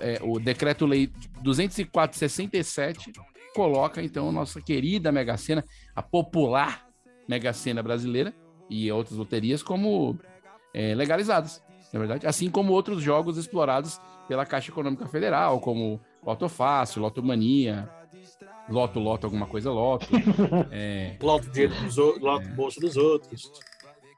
[0.00, 1.10] é, o decreto-lei
[1.42, 3.12] 204/67
[3.54, 6.86] coloca então a nossa querida Mega Sena, a popular
[7.28, 8.34] Mega Sena brasileira
[8.68, 10.18] e outras loterias como
[10.72, 16.48] é, legalizadas, na verdade, assim como outros jogos explorados pela Caixa Econômica Federal, como Loto
[16.48, 17.90] Fácil, Loto Mania,
[18.68, 20.06] Loto Loto alguma coisa Loto,
[20.70, 23.50] é, loto dinheiro dos outros, loto bolso dos outros.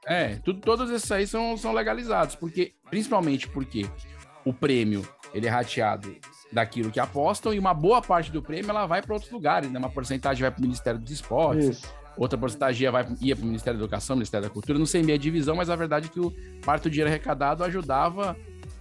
[0.04, 3.86] É, tudo, todos esses aí são, são legalizados, porque principalmente porque
[4.44, 6.14] o prêmio ele é rateado
[6.52, 9.78] daquilo que apostam e uma boa parte do prêmio ela vai para outros lugares, né?
[9.78, 11.94] Uma porcentagem vai para o Ministério dos Esportes, Isso.
[12.16, 15.18] outra porcentagem vai, ia para o Ministério da Educação, Ministério da Cultura, não sei meia
[15.18, 16.30] divisão, mas a verdade é que o
[16.64, 18.36] parte do dinheiro arrecadado ajudava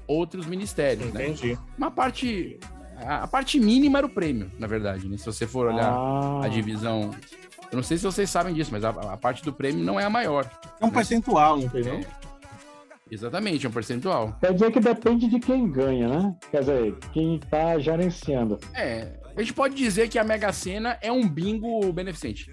[0.08, 1.28] outros ministérios, né?
[1.30, 1.58] Entendi.
[1.78, 2.60] Uma parte
[2.98, 5.18] a, a parte mínima era o prêmio, na verdade, né?
[5.18, 6.42] Se você for olhar Ah.
[6.44, 7.10] a divisão,
[7.72, 10.04] eu não sei se vocês sabem disso, mas a, a parte do prêmio não é
[10.04, 10.46] a maior.
[10.80, 12.02] É um percentual, não tem não?
[13.12, 14.38] Exatamente, é um percentual.
[14.40, 16.36] Quer dizer que depende de quem ganha, né?
[16.50, 18.58] Quer dizer, quem tá gerenciando.
[18.74, 22.50] É, a gente pode dizer que a Mega Sena é um bingo beneficente.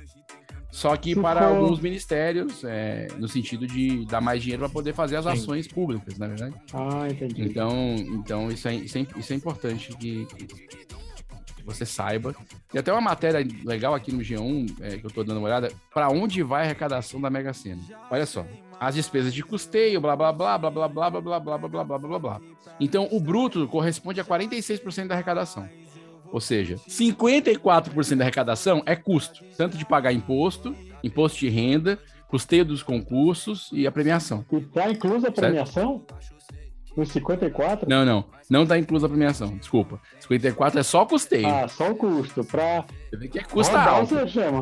[0.70, 4.68] Só que Se para for- alguns ministérios, é, no sentido de dar mais dinheiro para
[4.72, 5.30] poder fazer as Sim.
[5.30, 6.54] ações públicas, na verdade.
[6.74, 7.42] Ah, entendi.
[7.42, 12.34] Então, então isso, é, isso, é, isso é importante que, que você saiba.
[12.70, 15.72] Tem até uma matéria legal aqui no G1, é, que eu tô dando uma olhada,
[15.92, 17.80] para onde vai a arrecadação da Mega Sena.
[18.10, 18.44] Olha só.
[18.80, 21.98] As despesas de custeio, blá blá blá blá blá blá blá blá blá blá blá
[21.98, 22.40] blá blá.
[22.78, 25.68] Então, o bruto corresponde a 46% da arrecadação.
[26.30, 32.64] Ou seja, 54% da arrecadação é custo, tanto de pagar imposto, imposto de renda, custeio
[32.64, 34.44] dos concursos e a premiação.
[34.52, 36.04] E tá inclusa a premiação?
[36.96, 37.88] Nos 54?
[37.88, 38.24] Não, não.
[38.50, 39.56] Não tá inclusa a premiação.
[39.56, 40.00] Desculpa.
[40.20, 41.46] 54 é só custeio.
[41.46, 42.44] Ah, só o custo.
[42.44, 42.84] Pra...
[43.08, 44.16] Você vê que é custa Rodar, alto.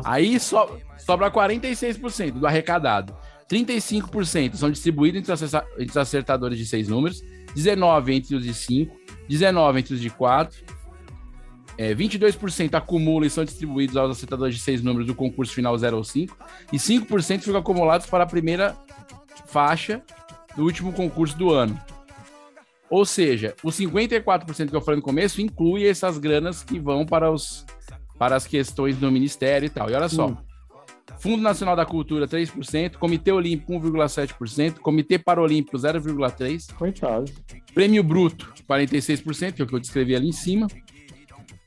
[0.05, 3.15] Aí so, sobra 46% do arrecadado.
[3.49, 7.23] 35% são distribuídos entre os, acertadores de seis números,
[7.55, 8.95] 19 entre os de 5,
[9.27, 10.57] 19 entre os de 4,
[11.77, 15.97] é, 22% acumulam e são distribuídos aos acertadores de seis números do concurso final 0
[15.97, 16.37] ou 5,
[16.73, 18.75] e 5% ficam acumulados para a primeira
[19.45, 20.01] faixa
[20.55, 21.79] do último concurso do ano.
[22.89, 27.29] Ou seja, os 54% que eu falei no começo inclui essas granas que vão para,
[27.31, 27.65] os,
[28.17, 29.89] para as questões do Ministério e tal.
[29.89, 30.27] E olha só.
[30.27, 30.46] Hum.
[31.19, 32.97] Fundo Nacional da Cultura, 3%.
[32.97, 34.79] Comitê Olímpico, 1,7%.
[34.79, 36.73] Comitê Paralímpico, 0,3%.
[36.75, 37.31] Coitado.
[37.73, 40.67] Prêmio Bruto, 46%, que é o que eu descrevi ali em cima.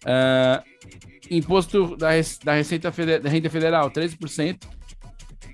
[0.04, 0.62] Ah,
[1.30, 2.08] imposto da,
[2.44, 4.58] da Receita da Renda Federal, 13%.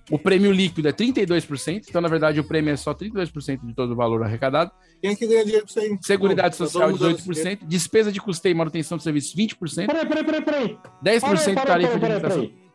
[0.08, 1.86] O prêmio líquido é 32%.
[1.88, 4.70] Então, na verdade, o prêmio é só 32% de todo o valor arrecadado.
[5.02, 5.98] Quem é que ganha dinheiro com isso aí?
[6.00, 7.60] Seguridade Pô, tá Social, todo mundo dando dinheiro.
[7.60, 7.66] 18%.
[7.66, 9.86] Despesa de custeio e manutenção de serviços, 20%.
[9.86, 10.78] Peraí, peraí, peraí, peraí.
[11.04, 12.65] 10% Peraí, tarifa peraí, de peraí, administração.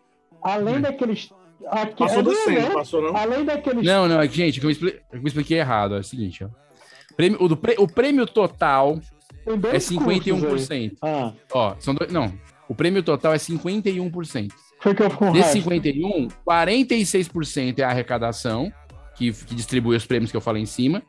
[0.44, 1.30] Além daqueles.
[1.68, 2.62] Aqui, Passou do é, 100, né?
[2.62, 3.16] não passou não?
[3.16, 3.86] Além daqueles.
[3.86, 5.96] Não, não, é que, gente, eu me, expli- eu me expliquei errado.
[5.96, 6.50] É o seguinte, ó.
[7.16, 9.00] Prêmio, o, do o prêmio total
[9.46, 10.72] é dois custos 51%.
[10.72, 10.92] aí.
[11.02, 12.12] Ah, Ó, são dois.
[12.12, 12.34] Não.
[12.68, 14.50] O prêmio total é 51%.
[14.80, 18.72] foi que eu fui Desse 51, 46% é a arrecadação,
[19.16, 21.04] que, que distribui os prêmios que eu falei em cima.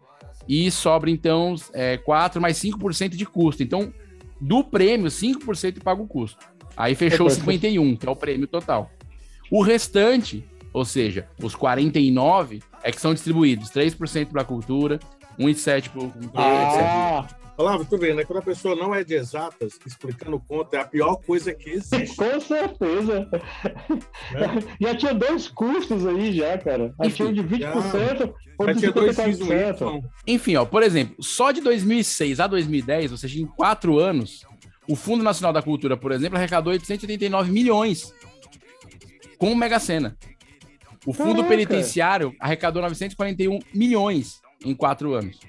[0.48, 3.62] E sobra, então, é, 4 mais 5% de custo.
[3.62, 3.92] Então,
[4.40, 6.44] do prêmio, 5% paga o custo.
[6.76, 8.90] Aí fechou Depois- 51, que é o prêmio total.
[9.52, 14.98] O restante, ou seja, os 49, é que são distribuídos 3% para a cultura,
[15.38, 17.26] 1,7% para o Ah,
[17.58, 18.24] Olavo, tu vê, né?
[18.24, 22.16] Quando a pessoa não é de exatas, explicando conta é a pior coisa que existe.
[22.16, 23.28] com certeza.
[24.80, 26.94] Já tinha dois custos aí, já, cara.
[27.04, 29.98] Já tinha um de 20%, outro Já de tinha dois X, um 54%.
[29.98, 30.02] Y.
[30.28, 34.46] Enfim, ó, por exemplo, só de 2006 a 2010, ou seja, em quatro anos,
[34.88, 38.14] o Fundo Nacional da Cultura, por exemplo, arrecadou 889 milhões
[39.42, 40.16] com o Mega Sena.
[41.04, 41.48] O Fundo Caraca.
[41.48, 45.40] Penitenciário arrecadou 941 milhões em quatro anos.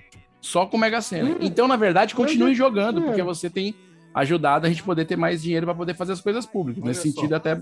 [0.42, 1.38] Só com o Mega Sena.
[1.40, 3.76] Então, na verdade, continue jogando, porque você tem
[4.12, 6.82] ajudado a gente poder ter mais dinheiro para poder fazer as coisas públicas.
[6.82, 7.16] Olha Nesse só.
[7.16, 7.62] sentido, até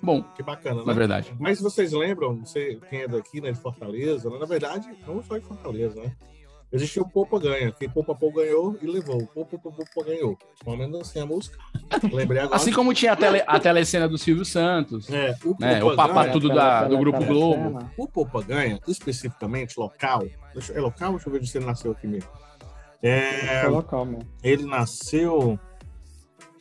[0.00, 0.86] bom, Que bacana, né?
[0.86, 1.34] na verdade.
[1.36, 4.38] Mas vocês lembram, você quem é daqui, né, de Fortaleza, né?
[4.38, 6.12] na verdade, não só de Fortaleza, né?
[6.72, 7.70] Existia o Poupa Ganha.
[7.72, 9.18] Quem Poupa Poupa ganhou e levou.
[9.22, 10.38] O Poupa Poupa Poupa ganhou.
[10.64, 11.58] Pelo menos assim a música.
[12.10, 12.56] Lembrei agora.
[12.56, 15.96] Assim como tinha a, tele, a telecena do Silvio Santos, É, o né, Poupa o
[15.96, 17.90] Papa Ganha- Tudo da, do Grupo Globo.
[17.98, 20.24] O Poupa Ganha, especificamente, local.
[20.54, 21.12] deixa- é local?
[21.12, 22.30] Deixa eu ver se ele nasceu aqui mesmo.
[23.02, 24.20] É, Foi local, meu.
[24.42, 25.58] ele nasceu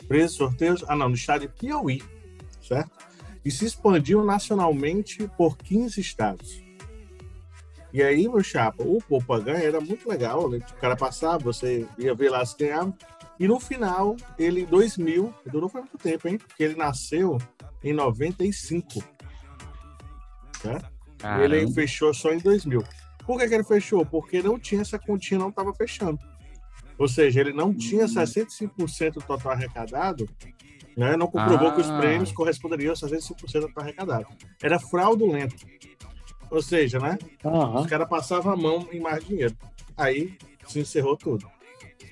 [0.07, 2.01] preso sorteios, ah não, no estado de Piauí,
[2.61, 2.91] certo?
[3.45, 6.61] E se expandiu nacionalmente por 15 estados.
[7.93, 10.59] E aí, meu chapa, o Poupa Ganha era muito legal, né?
[10.71, 12.93] o cara passava, você ia ver lá se ganhava.
[13.39, 16.37] E no final, ele em 2000, durou foi muito tempo, hein?
[16.37, 17.37] Porque ele nasceu
[17.83, 19.03] em 95.
[20.61, 20.89] Certo?
[21.23, 22.83] E ele fechou só em 2000.
[23.25, 24.05] Por que, que ele fechou?
[24.05, 26.19] Porque não tinha essa continha, não estava fechando.
[26.97, 30.29] Ou seja, ele não tinha 65% do total arrecadado,
[30.95, 31.15] né?
[31.17, 31.97] não comprovou que os Ah.
[31.97, 34.27] prêmios corresponderiam a 65% do total arrecadado.
[34.61, 35.65] Era fraudulento.
[36.51, 37.17] Ou seja, né?
[37.43, 37.79] Aham.
[37.81, 39.55] Os caras passavam a mão em mais dinheiro.
[39.97, 40.33] Aí
[40.67, 41.47] se encerrou tudo.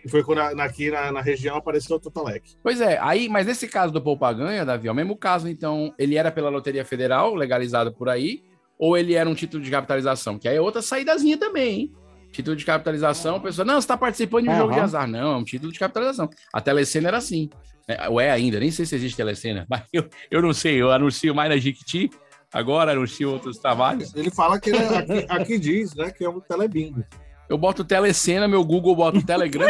[0.04, 2.56] E foi quando a- aqui na, na região apareceu o Totalec.
[2.64, 5.94] Pois é, aí, mas nesse caso do Poupa Ganha, Davi, é o mesmo caso, então,
[6.00, 8.42] ele era pela Loteria Federal, legalizado por aí,
[8.78, 10.40] ou ele era um título de capitalização?
[10.40, 11.94] Que aí é outra saídazinha também, hein?
[12.32, 15.06] Título de capitalização, a pessoa, não, você tá participando de um jogo de azar.
[15.08, 16.30] Não, é um título de capitalização.
[16.54, 17.50] A telecena era assim.
[17.88, 20.92] É, ou é ainda, nem sei se existe telecena, mas eu, eu não sei, eu
[20.92, 22.10] anuncio mais na Jiquiti,
[22.54, 24.14] agora anuncio outros trabalhos.
[24.16, 27.04] Ele fala que ele é- aqui, aqui diz, né, que é um telebingo.
[27.48, 29.68] Eu boto telecena, meu Google bota Telegram,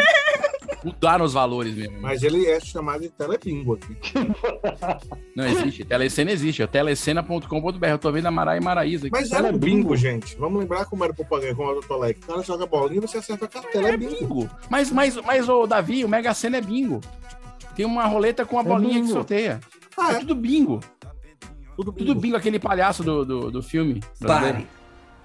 [0.84, 2.02] mudaram os valores mesmo.
[2.02, 3.96] Mas ele é chamado de telebingo aqui.
[5.36, 7.88] Não existe, telecena existe, é telecena.com.br.
[7.88, 9.08] Eu tô vendo a Mara e Maraísa.
[9.08, 9.12] aqui.
[9.12, 10.36] Mas era bingo, gente.
[10.38, 12.20] Vamos lembrar como era o propaganda com o Tolec.
[12.22, 13.89] O cara joga bolinha e você acerta a cartela.
[13.89, 14.50] É bingo.
[14.70, 17.00] Mas, mas, mas, ô, Davi, o Mega Sena é bingo.
[17.76, 19.13] Tem uma roleta com a bolinha que bingo.
[19.13, 19.60] sorteia.
[19.98, 20.82] Ah, é tudo bingo.
[21.80, 24.02] Tudo Tudo bingo, aquele palhaço do, do, do filme.
[24.20, 24.58] brasileiro.
[24.58, 24.68] Pare.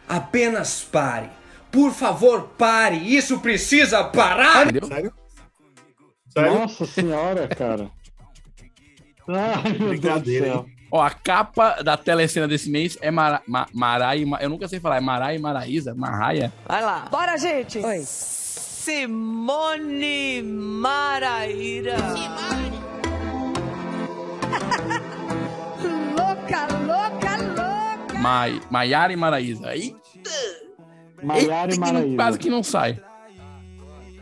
[0.08, 1.28] Apenas pare.
[1.72, 2.96] Por favor, pare.
[2.96, 4.68] Isso precisa parar.
[4.68, 4.86] Entendeu?
[4.88, 5.12] Sério?
[6.36, 7.90] Nossa senhora, cara.
[9.26, 10.66] Ai, meu Deus do céu.
[10.92, 14.78] Ó, a capa da telecena desse mês é Mara, Ma, Marai, Ma- eu nunca sei
[14.78, 16.52] falar, é Marai Maraísa, Marraia.
[16.68, 17.08] Vai lá.
[17.10, 17.78] Bora, gente.
[17.80, 18.04] Oi.
[18.84, 21.96] Simone Maraíra.
[21.96, 22.04] louca,
[28.24, 29.74] Mai, Maiara e Maraísa.
[29.76, 29.98] Eita!
[31.22, 32.16] Maiara e Eita, que não- Maraísa.
[32.16, 32.98] Quase que não sai.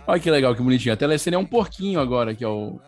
[0.07, 0.93] Olha que legal, que bonitinho.
[0.93, 2.81] A telecena é um porquinho agora, que é o.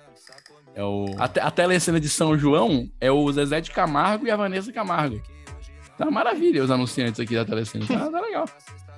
[0.74, 4.31] É o a, te- a telecena de São João é o Zezé de Camargo e
[4.33, 5.22] a Vanessa Camargo.
[5.96, 7.87] Tá maravilha os anunciantes aqui da telecena.
[7.87, 8.44] Tá, tá legal.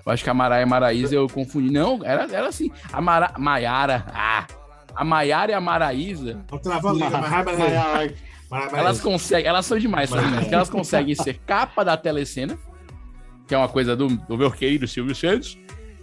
[0.07, 1.71] Eu acho que a Maraia e a Maraísa eu confundi.
[1.71, 2.71] Não, era, era assim.
[2.91, 4.07] A Mara, Maiara.
[4.09, 4.47] Ah!
[4.95, 6.43] A Maiara e a Maraísa.
[6.49, 6.95] Vamos travar
[8.51, 8.73] mas.
[8.73, 12.59] Elas conseguem, elas são demais, demais, porque elas conseguem ser capa da telecena,
[13.47, 15.59] que é uma coisa do, do meu querido Silvio Santos,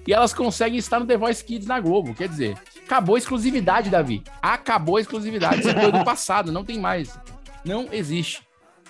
[0.06, 2.14] e elas conseguem estar no The Voice Kids na Globo.
[2.14, 4.24] Quer dizer, acabou a exclusividade, Davi.
[4.42, 5.60] Acabou a exclusividade.
[5.60, 7.18] Isso é coisa do passado, não tem mais.
[7.64, 8.42] Não existe.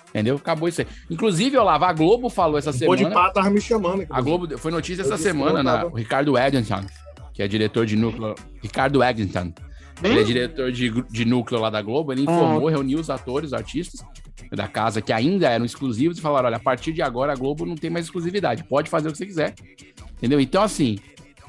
[0.08, 0.36] Entendeu?
[0.36, 0.86] Acabou isso aí.
[1.10, 3.10] Inclusive, Olavo, a Globo falou essa de semana.
[3.10, 4.06] pá tava me chamando.
[4.08, 6.84] A Globo foi notícia Eu essa semana, na, o Ricardo Eddington,
[7.32, 8.34] que é diretor de núcleo.
[8.62, 9.02] Ricardo
[10.02, 12.12] Ele é diretor de, de núcleo lá da Globo.
[12.12, 14.04] Ele informou, reuniu os atores, os artistas
[14.50, 17.64] da casa que ainda eram exclusivos e falaram: olha, a partir de agora a Globo
[17.64, 18.64] não tem mais exclusividade.
[18.64, 19.54] Pode fazer o que você quiser.
[20.16, 20.40] Entendeu?
[20.40, 20.98] Então, assim,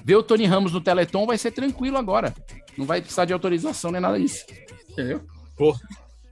[0.04, 2.34] ver o Tony Ramos no Teleton vai ser tranquilo agora.
[2.78, 4.46] Não vai precisar de autorização nem nada disso.
[4.92, 5.22] Entendeu?
[5.58, 5.76] Pô,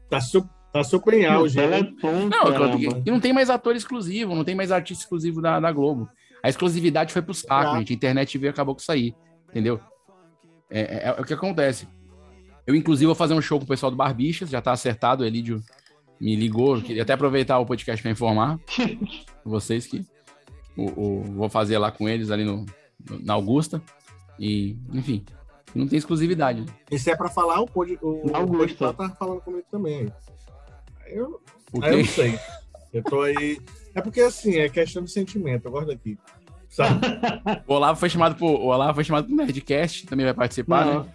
[0.10, 1.58] tá, su tá super em auge.
[1.58, 1.80] né?
[2.30, 2.40] Não,
[3.06, 6.10] e não tem mais ator exclusivo, não tem mais artista exclusivo da, da Globo.
[6.44, 7.78] A exclusividade foi pro saco, Ah.
[7.80, 7.94] gente.
[7.94, 9.16] A internet veio e acabou com isso aí.
[9.50, 9.80] Entendeu?
[10.70, 11.88] É, é- é o que acontece.
[12.66, 15.24] Eu, inclusive, vou fazer um show com o pessoal do Barbichas, já tá acertado.
[15.24, 15.62] O Elídio
[16.20, 16.78] me ligou.
[16.78, 18.58] eu Queria até aproveitar o podcast para informar
[19.44, 20.06] vocês que
[20.78, 22.66] o, o- vou fazer lá com eles ali no,
[23.10, 23.82] no- na Augusta.
[24.40, 25.24] E, enfim,
[25.76, 26.66] não tem exclusividade.
[26.90, 28.22] Isso é pra falar, o Pod, o.
[28.48, 30.12] Podpah tá falando comigo também.
[31.08, 31.42] Eu,
[31.82, 32.40] aí eu não sei.
[32.94, 33.60] Eu tô aí.
[33.94, 36.18] É porque assim, é questão de sentimento, eu gosto daqui.
[36.70, 37.02] Sabe?
[37.68, 41.04] O Olavo foi chamado pro, o Olavo foi chamado pro Nerdcast, também vai participar, Não,
[41.04, 41.10] né?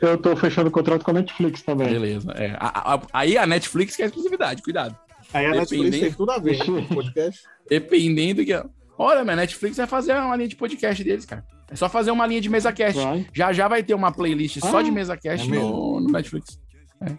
[0.00, 1.88] Eu tô fechando contrato com a Netflix também.
[1.88, 2.30] Beleza.
[2.32, 2.56] é.
[2.58, 4.96] A- a- aí a Netflix quer exclusividade, cuidado.
[5.32, 7.42] Aí a Netflix tem tudo a ver com o podcast.
[7.68, 8.52] Dependendo que.
[8.96, 11.44] Olha, minha Netflix vai fazer uma linha de podcast deles, cara.
[11.70, 13.00] É só fazer uma linha de mesa cast.
[13.00, 13.26] Vai.
[13.32, 16.60] Já já vai ter uma playlist só Ah, de mesa cast é no, no Netflix.
[17.00, 17.12] É.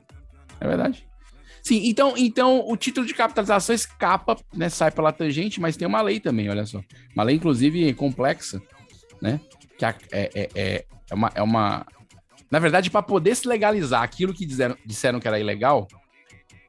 [0.61, 1.05] É verdade.
[1.61, 4.69] Sim, então, então o título de capitalização escapa, né?
[4.69, 6.79] Sai pela tangente, mas tem uma lei também, olha só.
[7.15, 8.61] Uma lei, inclusive, complexa,
[9.21, 9.39] né?
[9.77, 11.85] Que é, é, é, é uma, é uma.
[12.55, 15.89] Na verdade, para poder se legalizar aquilo que disseram, disseram que era ilegal,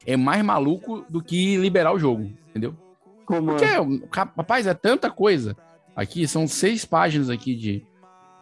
[0.05, 2.77] é mais maluco do que liberar o jogo, entendeu?
[3.25, 3.77] Como Porque, é?
[4.13, 5.57] rapaz, é tanta coisa.
[5.95, 7.87] Aqui são seis páginas aqui de,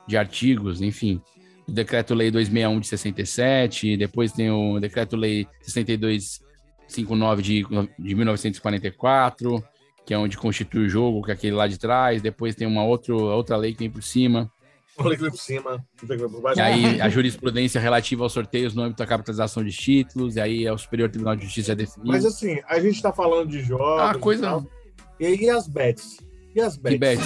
[0.09, 1.20] de artigos, enfim.
[1.68, 7.66] Decreto-Lei 261 de 67, depois tem o Decreto-Lei 6259 de,
[7.98, 9.62] de 1944,
[10.07, 12.22] que é onde constitui o jogo, que é aquele lá de trás.
[12.22, 14.50] Depois tem uma outro, outra lei que tem por cima.
[14.96, 15.85] Por cima.
[15.98, 16.59] por baixo.
[16.59, 20.64] E aí a jurisprudência relativa aos sorteios no âmbito da capitalização de títulos, e aí
[20.66, 22.07] é o Superior Tribunal de Justiça a definir.
[22.09, 24.01] Mas assim, a gente tá falando de jogos.
[24.01, 24.66] Ah, coisa- E, tal.
[25.20, 26.18] e e as bets?
[26.55, 26.92] E as bets?
[26.95, 27.24] Que bets?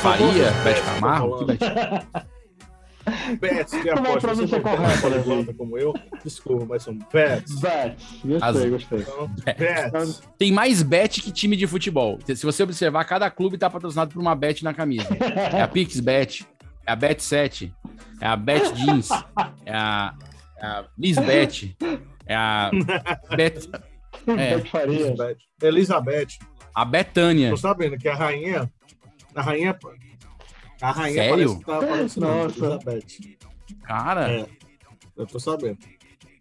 [0.00, 0.52] Faria?
[0.74, 1.38] que tô Camargo?
[1.38, 1.58] Que bet?
[3.40, 4.20] Bets, que é a aposta.
[4.20, 5.94] Você pronúncia não tem correta, idiota como eu.
[6.24, 7.60] Desculpa, mas são bets.
[7.60, 8.04] Bets.
[8.24, 8.98] Gostei, As- gostei.
[9.00, 10.22] Então, bets.
[10.38, 12.18] Tem mais bet que time de futebol.
[12.26, 15.08] Se você observar, cada clube tá patrocinado por uma bet na camisa.
[15.52, 16.46] É a PixBet,
[16.86, 17.72] é a Bet7,
[18.20, 19.08] é a Bet Jeans,
[19.64, 20.14] é a,
[20.58, 21.76] é a Lisbet,
[22.26, 22.70] é a
[23.36, 23.68] Bet,
[24.26, 24.82] é.
[24.84, 25.36] Elizabeth.
[25.62, 26.26] Elizabeth.
[26.74, 27.50] a Betânia.
[27.50, 28.70] Tô sabendo que a rainha.
[29.34, 29.76] A rainha.
[30.80, 31.60] A rainha Sério?
[31.64, 32.58] parece tá Nossa.
[32.64, 33.06] Elizabeth.
[33.84, 34.46] Cara, É,
[35.16, 35.78] eu tô sabendo.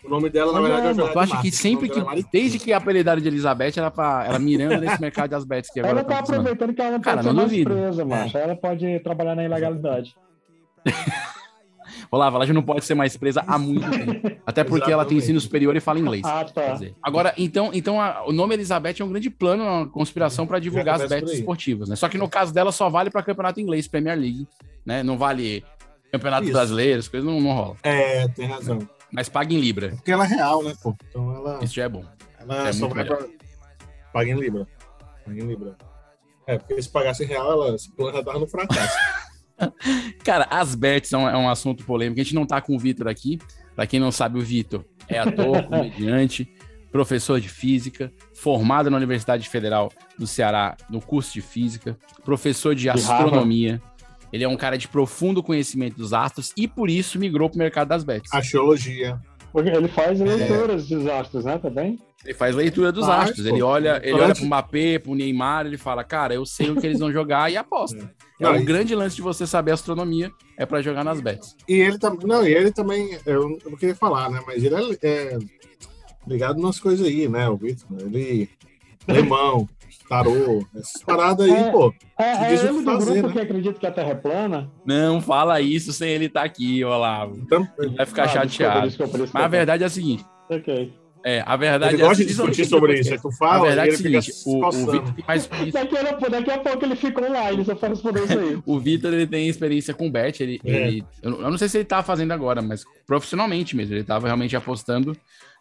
[0.03, 2.29] O nome dela, na verdade, é tu acha que sempre O que, nome dela é
[2.31, 5.99] desde que apelidaram de Elizabeth, ela, pra, ela mirando nesse mercado de asbetes que agora
[5.99, 8.37] Ela tá tá aproveitando que ela não Cara, pode ser mais presa, macho.
[8.37, 10.15] Ela pode trabalhar na ilegalidade.
[12.11, 14.37] Olavo, ela já não pode ser mais presa há muito tempo.
[14.45, 16.23] Até porque ela tem ensino superior e fala inglês.
[16.25, 16.61] Ah, tá.
[16.63, 20.45] Quer dizer, Agora, então, então a- o nome Elizabeth é um grande plano, uma conspiração
[20.47, 21.95] para divulgar as bets esportivas, né?
[21.95, 24.47] Só que no caso dela só vale para campeonato inglês, Premier League,
[24.85, 25.03] né?
[25.03, 25.63] Não vale
[26.11, 26.53] campeonato Isso.
[26.53, 27.77] brasileiro, as coisas não, não rolam.
[27.83, 28.79] É, tem razão.
[29.11, 29.89] Mas paga em Libra.
[29.89, 30.95] Porque ela é real, né, pô?
[31.09, 32.03] Então ela, Isso já é bom.
[32.39, 33.17] ela é só vai melhor.
[33.17, 33.27] pra...
[34.13, 34.67] Paga em Libra.
[35.25, 35.75] Paga em Libra.
[36.47, 37.75] É, porque se pagasse em real, ela
[38.13, 38.97] já tava no fracasso.
[40.23, 42.19] Cara, as bets é um, é um assunto polêmico.
[42.19, 43.39] A gente não tá com o Vitor aqui.
[43.75, 46.47] Pra quem não sabe, o Vitor é ator, comediante,
[46.91, 52.89] professor de física, formado na Universidade Federal do Ceará no curso de física, professor de
[52.89, 53.81] astronomia.
[54.31, 57.87] Ele é um cara de profundo conhecimento dos astros e por isso migrou pro mercado
[57.89, 58.33] das bets.
[59.51, 60.23] Porque ele faz É.
[60.23, 61.99] leituras dos astros, né, também?
[62.25, 63.47] Ele faz leitura dos Faz, astros.
[63.47, 63.53] pô.
[63.53, 66.85] Ele olha, ele olha pro Mbappé, pro Neymar, ele fala: "Cara, eu sei o que
[66.87, 68.11] eles vão jogar" e aposta.
[68.39, 71.55] É Não, o e- grande lance de você saber astronomia é pra jogar nas bets.
[71.69, 72.27] E ele também.
[72.27, 73.17] Não, e ele também.
[73.25, 74.41] Eu não queria falar, né?
[74.47, 75.37] Mas ele é, é
[76.27, 77.47] ligado nas coisas aí, né?
[77.47, 77.87] O Vitor.
[77.99, 78.49] Ele.
[79.07, 79.69] Lemão,
[80.09, 81.93] tarô, essas paradas aí, É, pô.
[82.17, 83.33] É, é diz o ele que do fazer, grupo né?
[83.33, 84.71] que acredita que a Terra é plana?
[84.83, 87.37] Não fala isso sem ele estar aqui, Olavo.
[87.37, 88.47] Então, Ele vai ficar Ah, chateado.
[88.47, 89.31] desculpa, desculpa, desculpa.
[89.33, 90.25] Mas a verdade é a seguinte.
[90.49, 90.91] Ok.
[91.27, 93.55] É, a verdade Ele é gosta de principalmente discutir sobre isso, é que tu fala,
[93.55, 94.71] A verdade é ele seguinte, se o, o.
[94.71, 95.83] Vitor tem mais experiência.
[95.83, 98.59] Daqui a, daqui a pouco ele fica online, só pra responder isso aí.
[98.65, 100.43] O Vitor ele tem experiência com bet.
[100.43, 100.69] Ele, É.
[100.87, 103.95] ele- eu não- eu não sei se ele tá fazendo agora, mas profissionalmente mesmo.
[103.95, 105.17] Ele tava realmente apostando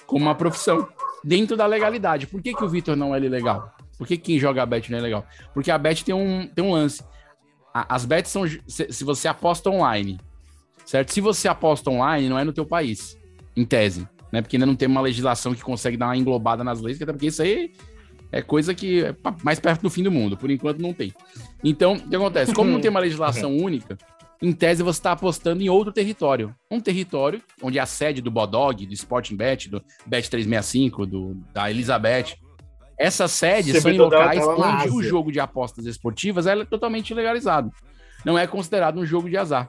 [0.06, 0.86] como uma profissão
[1.24, 2.26] dentro da legalidade.
[2.26, 3.72] Por que, que o Vitor não é ilegal?
[3.96, 5.24] Por que quem joga a bet não é legal?
[5.54, 7.02] Porque a bet tem um, tem um lance.
[7.72, 8.44] A- as bets são.
[8.66, 10.20] Se, se você aposta online,
[10.84, 11.10] certo?
[11.10, 13.16] Se você aposta online, não é no teu país,
[13.56, 14.06] em tese.
[14.34, 14.42] Né?
[14.42, 17.28] Porque ainda não tem uma legislação que consegue dar uma englobada nas leis, até porque
[17.28, 17.72] isso aí
[18.32, 19.14] é coisa que é
[19.44, 20.36] mais perto do fim do mundo.
[20.36, 21.14] Por enquanto não tem.
[21.62, 22.52] Então, o que acontece?
[22.52, 23.96] Como não tem uma legislação única,
[24.42, 26.52] em tese você está apostando em outro território.
[26.68, 31.70] Um território onde a sede do Bodog, do Sporting Bet, do Bet 365, do, da
[31.70, 32.34] Elizabeth.
[32.98, 37.70] Essas sedes são em locais onde o jogo de apostas esportivas é totalmente legalizado.
[38.24, 39.68] Não é considerado um jogo de azar.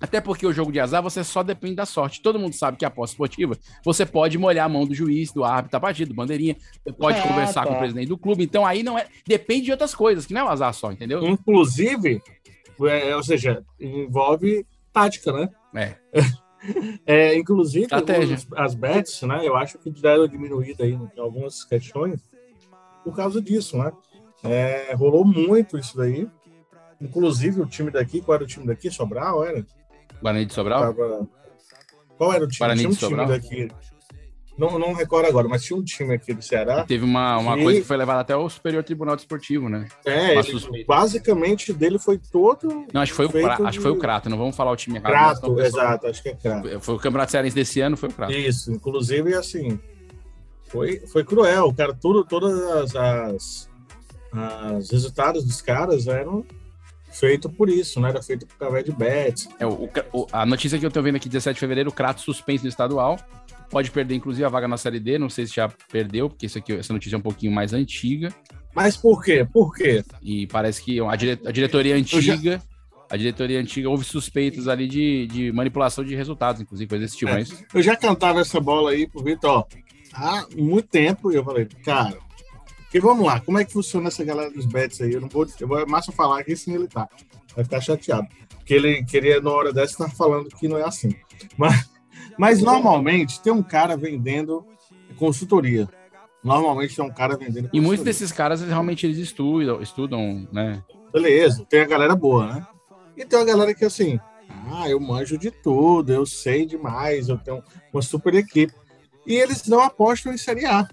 [0.00, 2.22] Até porque o jogo de azar você só depende da sorte.
[2.22, 5.44] Todo mundo sabe que a aposta esportiva você pode molhar a mão do juiz, do
[5.44, 7.66] árbitro da partida, do bandeirinha, você pode Ah, conversar tá.
[7.68, 8.42] com o presidente do clube.
[8.42, 9.06] Então aí não é.
[9.26, 11.22] Depende de outras coisas, que não é o azar só, entendeu?
[11.26, 12.22] Inclusive,
[12.88, 15.48] é, ou seja, envolve tática, né?
[15.74, 15.96] É.
[17.06, 18.36] É, inclusive, Estratégia.
[18.36, 19.40] os- as bets, né?
[19.42, 22.20] Eu acho que deram diminuída aí em algumas questões
[23.02, 23.90] por causa disso, né?
[24.44, 26.28] É, rolou muito isso daí.
[27.00, 28.90] Inclusive, o time daqui, qual era o time daqui?
[28.90, 29.64] Sobral, era?
[30.20, 30.94] Guarani de Sobral?
[30.94, 31.28] Tava-
[32.16, 32.58] Qual era o time?
[32.58, 33.26] Guarani tinha um de Sobral?
[33.26, 33.74] time daqui.
[34.58, 36.84] Não, não recordo agora, mas tinha um time aqui do Ceará.
[36.84, 39.88] Teve uma, uma E- coisa que foi levada até o Superior Tribunal Desportivo, né?
[40.04, 42.84] É, ele- basicamente dele foi todo.
[42.92, 44.54] Não, acho que foi o, feito Cra- acho que foi o de- Crato, não vamos
[44.54, 45.40] falar o time errado.
[45.40, 46.80] Crato, exato, acho que é Crato.
[46.80, 48.32] Foi o Campeonato Cearense desse ano, foi o Crato.
[48.34, 49.80] Isso, inclusive assim,
[50.64, 53.70] foi, foi cruel, o cara, tudo, todas as, as,
[54.32, 56.44] as resultados dos caras eram
[57.12, 58.10] feitos por isso, né?
[58.10, 59.48] Era feito por causa de bets.
[59.58, 62.20] É, o- o- a notícia que eu tô vendo aqui, 17 de fevereiro, o Crato
[62.20, 63.18] suspenso no estadual.
[63.70, 65.16] Pode perder, inclusive, a vaga na Série D.
[65.18, 68.32] Não sei se já perdeu, porque isso aqui, essa notícia é um pouquinho mais antiga.
[68.74, 69.46] Mas por quê?
[69.52, 70.04] Por quê?
[70.22, 72.60] E parece que a, dire- a diretoria antiga.
[73.08, 77.30] A diretoria antiga houve suspeitas ali de, de manipulação de resultados, inclusive, coisa desse tipo.
[77.32, 77.34] É.
[77.34, 79.64] Mas Eu já cantava essa bola aí pro Vitor, ó,
[80.14, 82.16] há muito tempo, e eu falei, cara,
[82.90, 85.12] porque vamos lá, como é que funciona essa galera dos bets aí?
[85.12, 87.08] Eu não vou, eu vou é massa falar aqui sem ele tá.
[87.54, 88.26] Vai ficar chateado.
[88.56, 91.14] Porque ele queria, na hora dessa, estar falando que não é assim.
[91.56, 91.88] Mas,
[92.36, 94.66] mas normalmente tem um cara vendendo
[95.16, 95.88] consultoria.
[96.42, 98.04] Normalmente tem um cara vendendo E muitos consultoria.
[98.04, 100.82] desses caras realmente eles estudam, estudam, né?
[101.12, 102.66] Beleza, tem a galera boa, né?
[103.16, 104.18] E tem uma galera que assim,
[104.68, 107.62] ah, eu manjo de tudo, eu sei demais, eu tenho
[107.92, 108.74] uma super equipe.
[109.24, 110.88] E eles não apostam em Série A.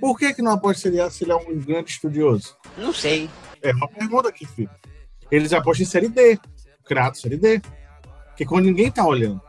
[0.00, 2.56] Por que, que não apostam em Série A se ele é um grande estudioso?
[2.78, 3.28] Não sei.
[3.62, 4.70] É uma pergunta aqui, filho.
[5.30, 6.38] Eles apostam em Série D.
[6.84, 7.60] Crato Série D.
[8.36, 9.40] Que quando ninguém tá olhando.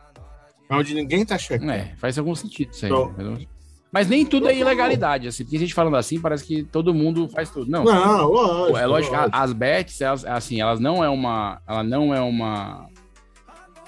[0.70, 1.70] Onde ninguém tá checando.
[1.70, 2.90] É, faz algum sentido isso aí.
[2.92, 3.46] Então- né?
[3.92, 7.28] Mas nem tudo é ilegalidade, assim, porque a gente falando assim, parece que todo mundo
[7.28, 7.70] faz tudo.
[7.70, 9.30] Não, Não, lógico, é lógico, lógico.
[9.36, 12.88] as bets, elas, assim, elas não é uma, ela não é uma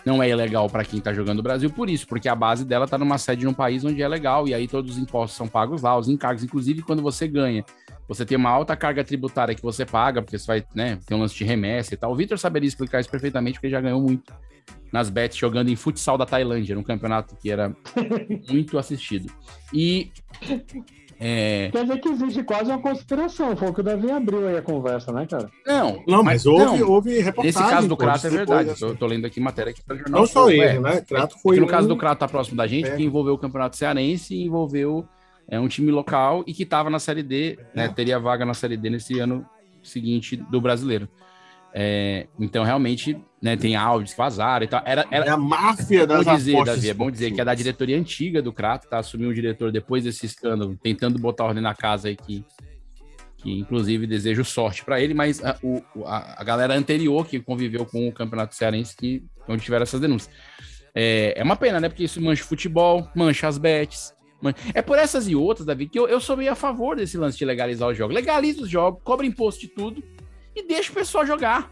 [0.08, 2.88] não é ilegal para quem tá jogando no Brasil por isso, porque a base dela
[2.88, 5.82] tá numa sede num país onde é legal e aí todos os impostos são pagos
[5.82, 7.64] lá, os encargos, inclusive quando você ganha
[8.08, 11.20] você tem uma alta carga tributária que você paga, porque você vai, né, tem um
[11.20, 12.10] lance de remessa e tal.
[12.10, 14.32] O Vitor saberia explicar isso perfeitamente, porque ele já ganhou muito
[14.90, 17.76] nas bets jogando em futsal da Tailândia, num campeonato que era
[18.48, 19.30] muito assistido.
[19.74, 20.10] E
[21.20, 23.56] é, Quer dizer que existe quase uma conspiração.
[23.56, 25.50] Foi o que o Davi abriu aí a conversa, né, cara?
[25.66, 28.68] Não, Não, mas houve- houve reportagem, Nesse caso do Crato é verdade.
[28.70, 30.20] dessa- Eu tô lendo aqui matéria que tá no jornal.
[30.20, 30.78] Não só ele, é.
[30.80, 31.00] né?
[31.00, 32.96] Crato foi que no caso um- do Crato tá próximo da gente, É.
[32.96, 35.06] que envolveu o Campeonato Cearense e envolveu
[35.50, 37.86] é, um time local e que tava na Série D, né?
[37.86, 37.88] É.
[37.88, 39.44] Teria vaga na Série D nesse ano
[39.82, 41.08] seguinte do brasileiro.
[41.74, 44.82] É, então, realmente, né, tem áudios que vazaram e tal.
[44.84, 45.26] Era, era...
[45.26, 47.98] É a máfia das bom dizer, apostas Davi, é bom dizer que é da diretoria
[47.98, 48.98] antiga do Crato, tá?
[48.98, 52.44] Assumiu um diretor depois desse escândalo, tentando botar ordem na casa aí que,
[53.36, 57.84] que inclusive desejo sorte para ele, mas a, o- a, a galera anterior que conviveu
[57.84, 60.34] com o Campeonato Cearense que onde tiveram essas denúncias.
[60.94, 61.88] É, é uma pena, né?
[61.88, 64.12] Porque isso mancha o futebol, mancha as bets.
[64.72, 67.36] É por essas e outras, Davi, que eu, eu sou meio a favor desse lance
[67.36, 68.14] de legalizar os jogos.
[68.14, 70.02] Legaliza os jogos, cobra imposto de tudo
[70.58, 71.70] e deixa o pessoal jogar.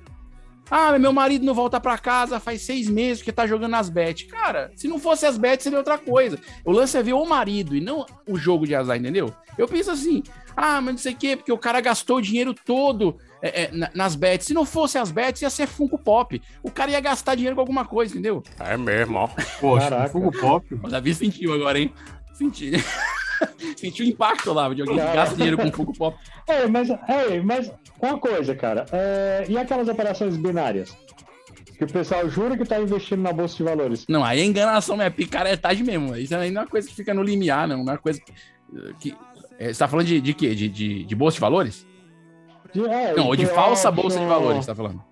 [0.69, 4.29] Ah, meu marido não volta pra casa faz seis meses porque tá jogando as bets.
[4.29, 6.39] Cara, se não fosse as bets, seria outra coisa.
[6.65, 9.33] O lance é ver o marido e não o jogo de azar, entendeu?
[9.57, 10.25] Eu penso assim,
[10.57, 13.71] ah, mas não sei o quê, porque o cara gastou o dinheiro todo é, é,
[13.71, 14.49] na- nas bets.
[14.49, 16.43] Se não fosse as bets, ia ser Funko Pop.
[16.65, 18.43] O cara ia gastar dinheiro com alguma coisa, entendeu?
[18.59, 19.29] É mesmo, ó.
[19.61, 20.09] Poxa, Caraca.
[20.11, 20.67] Funko Pop.
[20.83, 21.93] O Davi sentiu agora, hein?
[22.35, 22.73] Senti.
[23.77, 26.19] Sentiu o impacto lá de alguém que gasta dinheiro com Funko Pop.
[26.49, 27.71] É, mas, é, mas
[28.01, 28.85] uma coisa, cara.
[28.93, 30.97] é, e aquelas operações binárias?
[31.79, 34.07] Que o pessoal jura que tá investindo na bolsa de valores.
[34.09, 36.17] Não, aí é enganação, é picaretagem mesmo.
[36.17, 37.85] Isso aí não é uma coisa que fica no limiar, não.
[37.85, 38.19] Não é uma coisa
[38.99, 39.15] que.
[39.59, 40.55] é, Você tá falando de, de quê?
[40.55, 41.87] De, de, de bolsa de valores?
[42.73, 45.03] De, é, Não, ou de falsa bolsa de valores, você tá falando.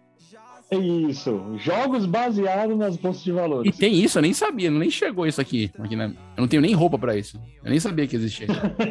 [0.72, 1.54] Isso.
[1.58, 3.76] Jogos baseados nas bolsas de E valores.
[3.76, 5.70] tem isso, eu nem sabia, nem chegou isso aqui.
[5.78, 7.38] aqui na- Eu não tenho nem roupa pra isso.
[7.62, 8.46] Eu nem sabia que existia.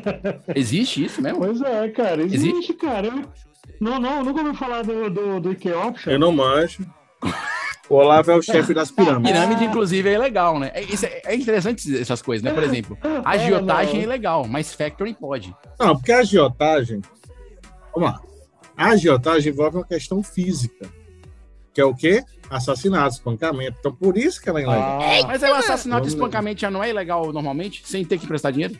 [0.55, 1.39] Existe isso mesmo?
[1.39, 2.21] Pois é, cara.
[2.21, 2.73] Existe, Existe?
[2.75, 3.07] cara.
[3.07, 3.23] Eu-
[3.79, 6.11] Não, não, nunca ouvi falar do, do, do IK Option.
[6.11, 6.85] Eu não manjo.
[7.89, 9.31] O Olavo é o chefe das pirâmides.
[9.31, 10.71] Pirâmide, inclusive, é ilegal, né?
[10.73, 12.51] É, isso é- é interessante essas coisas, né?
[12.53, 15.53] Por exemplo, agiotagem é ilegal, mas factoring pode.
[15.79, 17.01] Não, porque a agiotagem.
[17.93, 18.21] Vamos lá.
[18.75, 20.87] A agiotagem envolve uma questão física.
[21.73, 22.23] Que é o quê?
[22.49, 23.77] Assassinato, espancamento.
[23.79, 24.99] Então, por isso que ela é ilegal.
[25.01, 28.27] Ah, Mas aí o assassinato e espancamento já não é ilegal normalmente, sem ter que
[28.27, 28.75] prestar dinheiro?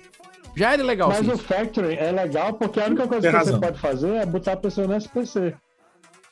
[0.56, 3.54] Já era ilegal, mas o factoring é legal porque a única coisa Tem que razão.
[3.56, 5.54] você pode fazer é botar a pessoa no SPC.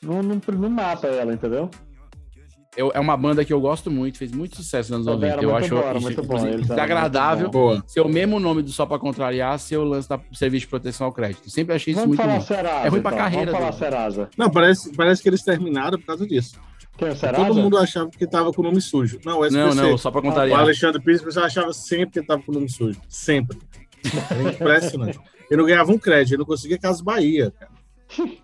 [0.02, 1.70] Não, não, não mata ela, entendeu?
[2.74, 5.34] Eu- é uma banda que eu gosto muito, fez muito sucesso nos anos Também 90.
[5.34, 7.84] era Eu muito acho bom, isso, muito bom, desagradável muito Boa.
[7.86, 11.06] ser o mesmo nome do Só Pra Contrariar, ser o lance da serviço de proteção
[11.06, 11.50] ao crédito.
[11.50, 12.46] Sempre achei isso Vamos muito falar ruim.
[12.46, 12.86] Serasa.
[12.86, 13.24] É ruim pra então.
[13.24, 13.90] carreira Vamos falar dele.
[13.96, 14.30] Serasa.
[14.38, 16.58] Não, parece, parece que eles terminaram por causa disso.
[16.96, 17.44] Quem é o Serasa?
[17.44, 19.18] Todo mundo achava que tava com o nome sujo.
[19.22, 19.74] Não, o SPC.
[19.74, 20.60] Não, não, Só Pra O Contrariar.
[20.60, 22.98] Alexandre Pires, o achava sempre que tava com o nome sujo.
[23.06, 23.58] Sempre.
[24.30, 25.20] Era impressionante.
[25.50, 27.72] Ele não ganhava um crédito, ele não conseguia Casa Bahia, cara.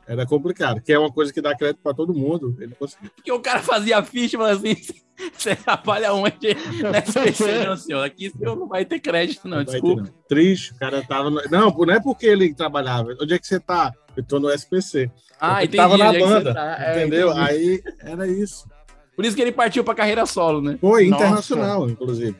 [0.06, 2.56] Era complicado, que é uma coisa que dá crédito pra todo mundo.
[2.59, 3.11] Ele não conseguia.
[3.14, 4.76] Porque o cara fazia a ficha e falava assim:
[5.36, 6.56] você trabalha onde?
[7.66, 8.04] Não, senhor.
[8.04, 10.02] Aqui o senhor não vai ter crédito, não, ter, desculpa.
[10.02, 10.11] não.
[10.28, 11.30] Triste, o cara tava.
[11.30, 11.42] No...
[11.50, 13.14] Não, não é porque ele trabalhava.
[13.20, 13.92] Onde é que você tá?
[14.16, 15.11] Eu tô no SPC.
[15.40, 15.76] Ah, entendi.
[15.76, 16.54] tava na onde é banda.
[16.54, 16.76] tá.
[16.80, 17.30] É, entendeu?
[17.30, 17.48] entendi.
[17.48, 18.66] Aí era isso.
[19.14, 20.78] Por isso que ele partiu pra carreira solo, né?
[20.80, 21.24] Foi Nossa.
[21.24, 22.36] internacional, inclusive.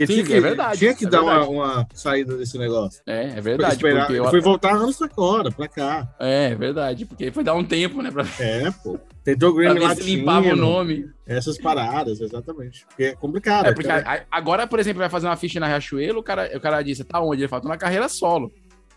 [0.00, 3.02] Porque Sim, tinha que, é verdade, Tinha que é dar uma, uma saída desse negócio.
[3.06, 3.74] É, é verdade.
[3.74, 6.08] Esperar- porque eu- Foi voltar anos agora, pra cá.
[6.18, 7.04] É, é verdade.
[7.04, 8.10] Porque foi dar um tempo, né?
[8.10, 8.98] Pra, É, pô.
[9.22, 11.10] Tentou Grammy se limpava o nome.
[11.26, 12.86] Essas paradas, exatamente.
[12.86, 13.66] Porque é complicado.
[13.66, 14.24] É, porque cara.
[14.30, 17.20] agora, por exemplo, vai fazer uma ficha na Riachuelo, o cara, o cara disse, tá
[17.20, 17.42] onde?
[17.42, 18.50] Ele falou, tô na carreira solo.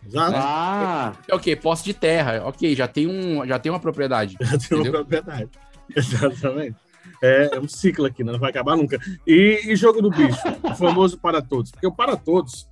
[0.07, 0.33] Exato.
[0.37, 1.53] Ah, É o quê?
[1.53, 2.43] Posse de terra.
[2.45, 4.37] Ok, já tem, um, já tem uma propriedade.
[4.39, 4.91] Já tem uma entendeu?
[5.05, 5.49] propriedade.
[5.93, 6.75] Exatamente.
[7.23, 8.33] É, é um ciclo aqui, né?
[8.33, 8.99] não vai acabar nunca.
[9.25, 11.71] E, e jogo do bicho, o famoso para todos.
[11.71, 12.67] Porque o para todos,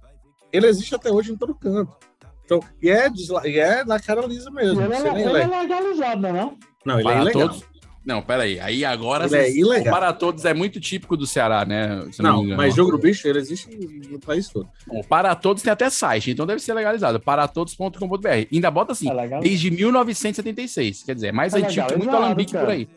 [0.51, 1.95] ele existe até hoje em todo canto.
[2.43, 4.81] Então, e é, desla- e é na cara lisa mesmo.
[4.81, 6.57] ele, é, ele é legalizado, não é não?
[6.85, 7.47] Não, ele é Para ilegal.
[7.47, 7.71] todos.
[8.03, 8.59] Não, peraí.
[8.59, 9.25] Aí agora.
[9.25, 9.93] Ele é ilegal.
[9.93, 11.87] o para todos é muito típico do Ceará, né?
[11.87, 12.57] Não, Não, me engano.
[12.57, 13.69] mas jogo do bicho, ele existe
[14.09, 14.67] no país todo.
[14.87, 17.19] Bom, para todos tem até site, então deve ser legalizado.
[17.19, 18.27] Paratodos.com.br.
[18.51, 21.03] Ainda bota assim, É desde 1976.
[21.03, 22.87] Quer dizer, é mais É antigo que muito legalizado, alambique por aí.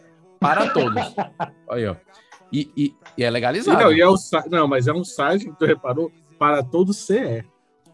[0.49, 1.03] Para todos.
[1.71, 1.97] Aí, ó.
[2.53, 3.83] E, e- e é E legalizado.
[3.83, 4.07] não, e é
[4.51, 7.45] não, mas é um site que tu reparou para todo CE.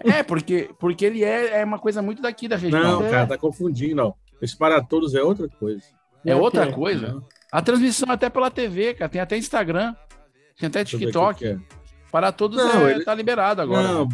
[0.01, 2.83] É, porque, porque ele é, é uma coisa muito daqui da região.
[2.83, 3.11] Não, É.
[3.11, 4.13] cara, tá confundindo, ó.
[4.41, 5.83] Esse para todos é outra coisa.
[6.25, 6.73] É outra quê?
[6.73, 7.23] coisa.
[7.53, 9.09] A transmissão é até pela TV, cara.
[9.11, 9.95] Tem até Instagram.
[10.59, 11.47] Tem até TikTok.
[11.47, 11.59] é.
[12.11, 13.83] Para todos Não, é, ele- tá liberado agora.
[13.87, 14.09] Não,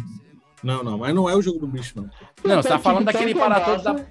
[0.63, 2.03] não, não, mas não é o jogo do bicho, não.
[2.43, 4.05] Não, você tá Até falando TikTok daquele é para todos da.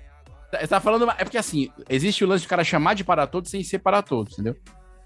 [0.53, 1.09] Você tá falando.
[1.11, 4.03] É porque assim, existe o lance de cara chamar de para todos sem ser para
[4.03, 4.57] todos, entendeu?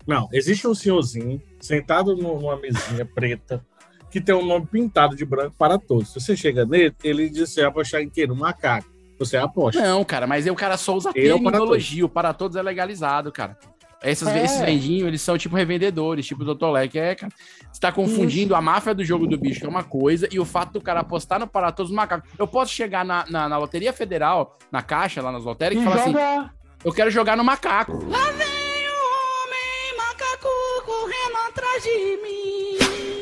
[0.07, 3.64] Não, existe um senhorzinho sentado nu- numa mesinha preta
[4.11, 6.09] que tem um nome pintado de branco para todos.
[6.12, 8.26] Se você chega nele, ele diz vou achar em quê?
[8.26, 8.88] No macaco.
[9.18, 9.80] Você aposta.
[9.82, 12.07] Não, cara, mas aí o cara só usa é o terminologia.
[12.07, 13.57] O para todos é legalizado, cara.
[14.03, 14.44] Essas, É.
[14.44, 16.66] Esses vendinhos, eles são tipo revendedores, tipo o Dr.
[16.70, 16.98] Leque.
[16.98, 17.32] É, cara.
[17.70, 20.44] Você tá confundindo a máfia do jogo do bicho, que é uma coisa, e o
[20.44, 22.28] fato do cara apostar no para todos macacos.
[22.38, 25.90] Eu posso chegar na, na, na Loteria Federal, na caixa, lá nas lotéricas, e E
[25.90, 26.51] falar assim:
[26.84, 27.92] eu quero jogar no macaco.
[28.09, 28.46] Lá vem
[28.88, 29.01] o
[29.44, 30.48] homem macaco
[30.86, 33.19] correndo atrás de mim.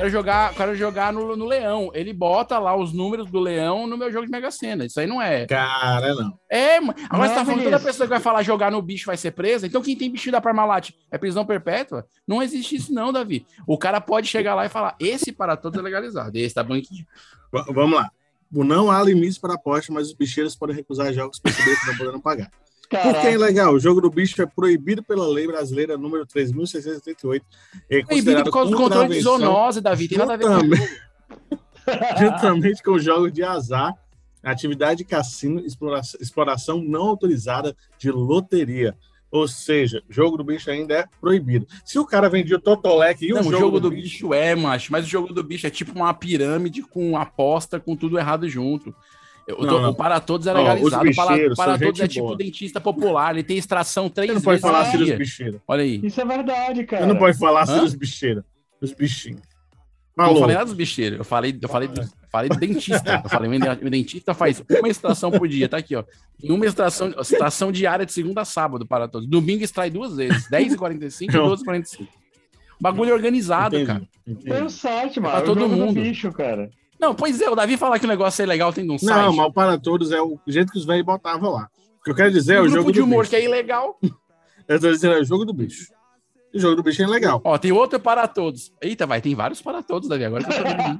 [0.00, 1.90] Quero jogar, quero jogar no, no leão.
[1.94, 4.84] Ele bota lá os números do leão no meu jogo de Mega Sena.
[4.86, 5.46] Isso aí não é.
[5.46, 6.38] Cara, não.
[6.50, 6.94] É, mano.
[7.08, 9.30] Agora Não, você tá falando toda pessoa que vai falar jogar no bicho vai ser
[9.32, 9.66] presa.
[9.66, 12.06] Então quem tem bicho da Parmalat é prisão perpétua?
[12.26, 13.46] Não existe isso, não, Davi.
[13.66, 16.36] O cara pode chegar lá e falar: esse para todos é legalizado.
[16.36, 17.04] Esse tá banquinho.
[17.52, 18.10] V- vamos lá.
[18.52, 21.96] Não há limites para aposta, mas os bicheiros podem recusar jogos para saber que não
[21.96, 22.50] poderão pagar.
[22.90, 23.72] Por que é legal?
[23.74, 27.40] O jogo do bicho é proibido pela lei brasileira número 3.688.
[27.88, 30.08] É Proibido por causa do controle de zoonose, Davi.
[30.08, 30.50] Tem nada a ver com
[32.18, 33.94] juntamente- com jogos de azar,
[34.42, 38.96] atividade de cassino, exploração, exploração não autorizada de loteria.
[39.30, 41.64] Ou seja, jogo do bicho ainda é proibido.
[41.84, 45.04] Se o cara vendia o Totolec e o o jogo, do bicho é, macho, mas
[45.06, 48.92] o jogo do bicho é tipo uma pirâmide com aposta, com tudo errado junto.
[49.58, 49.90] Eu Não, tô- não.
[49.90, 50.86] O para todos é legalizado.
[51.08, 52.36] os o para, bicheiros para são todos é gente tipo boa.
[52.36, 53.34] dentista popular.
[53.34, 55.16] Ele tem extração três Você não pode vezes falar dia.
[55.16, 55.60] bicheiros.
[55.66, 56.00] Olha aí.
[56.02, 57.02] Isso é verdade, cara.
[57.06, 57.80] Você não pode falar assim Hã?
[57.84, 58.44] dos bicheiros.
[58.80, 59.40] Dos bichinhos.
[60.16, 60.40] Não Falou.
[60.40, 61.18] falei nada dos bicheiros.
[61.18, 63.20] Eu falei, eu falei, do, falei do dentista.
[63.24, 65.68] Eu falei, o dentista faz uma extração por dia.
[65.68, 66.04] Tá aqui, ó.
[66.42, 69.28] Em uma extração, extração diária de segunda a sábado para todos.
[69.28, 71.46] Domingo extrai duas vezes, 10h45 e Não.
[71.48, 72.06] 12h45.
[72.80, 74.08] Bagulho organizado, Entendi, cara.
[74.56, 75.32] Tem um site, mano.
[75.32, 75.92] pra é o todo mundo.
[76.00, 76.70] bicho, cara.
[77.00, 79.16] Não, pois é, o Davi falar que o negócio é legal tem um site.
[79.16, 81.68] Não, mas o para todos é o jeito que os velhos botavam lá.
[82.00, 83.30] O que eu quero dizer é o grupo jogo de do humor bicho.
[83.30, 83.98] que é ilegal.
[84.68, 85.86] Eu tô dizendo, é o jogo do bicho.
[86.54, 87.40] O jogo do bicho é legal.
[87.44, 88.72] Ó, tem outro para todos.
[88.82, 90.24] Eita, vai, tem vários para todos, Davi.
[90.24, 90.98] Agora tô vendo.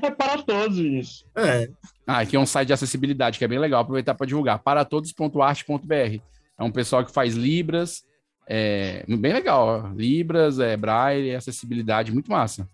[0.02, 1.24] É para todos, Vinícius.
[1.36, 1.68] É.
[2.06, 3.82] Ah, aqui é um site de acessibilidade que é bem legal.
[3.82, 4.58] Aproveitar para divulgar.
[4.58, 6.20] Paratodos.arte.br.
[6.58, 8.04] É um pessoal que faz Libras.
[8.48, 9.66] É, bem legal.
[9.66, 9.94] Ó.
[9.94, 12.68] Libras, é, Braille, acessibilidade, muito massa.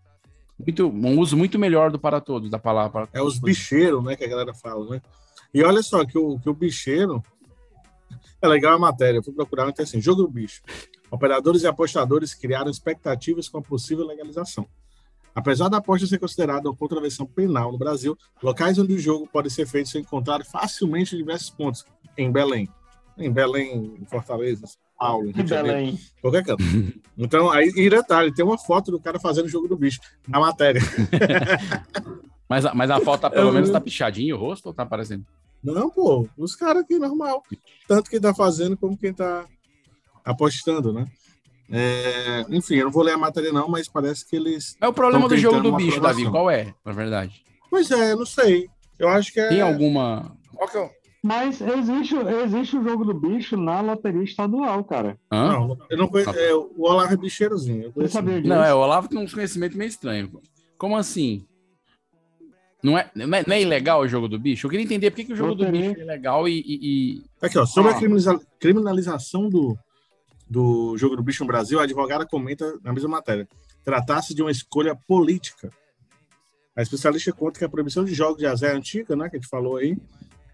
[0.64, 4.16] Muito, um uso muito melhor do para todos, da palavra para É os bicheiros, né,
[4.16, 5.02] que a galera fala, né?
[5.52, 7.22] E olha só, que o, que o bicheiro...
[8.40, 10.62] É legal a matéria, eu fui procurar, então assim, jogo do bicho.
[11.10, 14.66] Operadores e apostadores criaram expectativas com a possível legalização.
[15.34, 19.48] Apesar da aposta ser considerada uma contravenção penal no Brasil, locais onde o jogo pode
[19.48, 21.86] ser feito são encontrados facilmente em diversos pontos.
[22.18, 22.68] Em Belém,
[23.16, 25.98] em Belém, em Fortaleza, São Paulo, em Rio de Janeiro, Belém.
[26.20, 26.62] qualquer canto.
[27.18, 30.38] Então, aí, e detalhe, tem uma foto do cara fazendo o jogo do bicho na
[30.40, 30.80] matéria.
[32.48, 34.82] Mas, a- mas a foto tá, pelo Eu- menos tá pichadinho o rosto ou tá
[34.82, 35.24] aparecendo?
[35.64, 37.42] Não, pô, os caras aqui, normal.
[37.88, 39.46] Tanto quem tá fazendo como quem tá
[40.24, 41.06] apostando, né?
[41.70, 44.76] É, enfim, eu não vou ler a matéria não, mas parece que eles...
[44.82, 46.26] É o problema do jogo do bicho, Davi.
[46.26, 46.30] aprovação.
[46.32, 47.42] Qual é, na verdade?
[47.70, 48.68] Pois é, não sei.
[48.98, 49.48] Eu acho que é...
[49.48, 50.36] Tem alguma.
[50.54, 50.90] Qual que é o.
[51.22, 55.16] Mas existe, existe o jogo do bicho na loteria estadual, cara.
[55.30, 55.52] Hã?
[55.52, 56.30] Não, eu não conheço.
[56.30, 57.92] é, o Olavo é bicheirozinho.
[57.94, 58.48] Eu sabia disso?
[58.52, 60.30] Não, é, o Olavo tem uns conhecimentos meio estranhos.
[60.76, 61.46] Como assim?
[62.82, 64.66] Não é, não é, não é ilegal o jogo do bicho?
[64.66, 65.90] Eu queria entender por que, que o jogo do Loteria.
[65.90, 66.58] bicho é legal e.
[66.58, 66.80] e-
[67.20, 67.94] e- Aqui, ó, sobre Ah.
[67.94, 69.78] a criminaliza- criminalização do,
[70.50, 73.48] do jogo do bicho no Brasil, a advogada comenta na mesma matéria.
[73.84, 75.70] Tratasse de uma escolha política.
[76.74, 79.38] A especialista conta que a proibição de jogos de azar é antiga, né, que a
[79.38, 79.96] gente falou aí,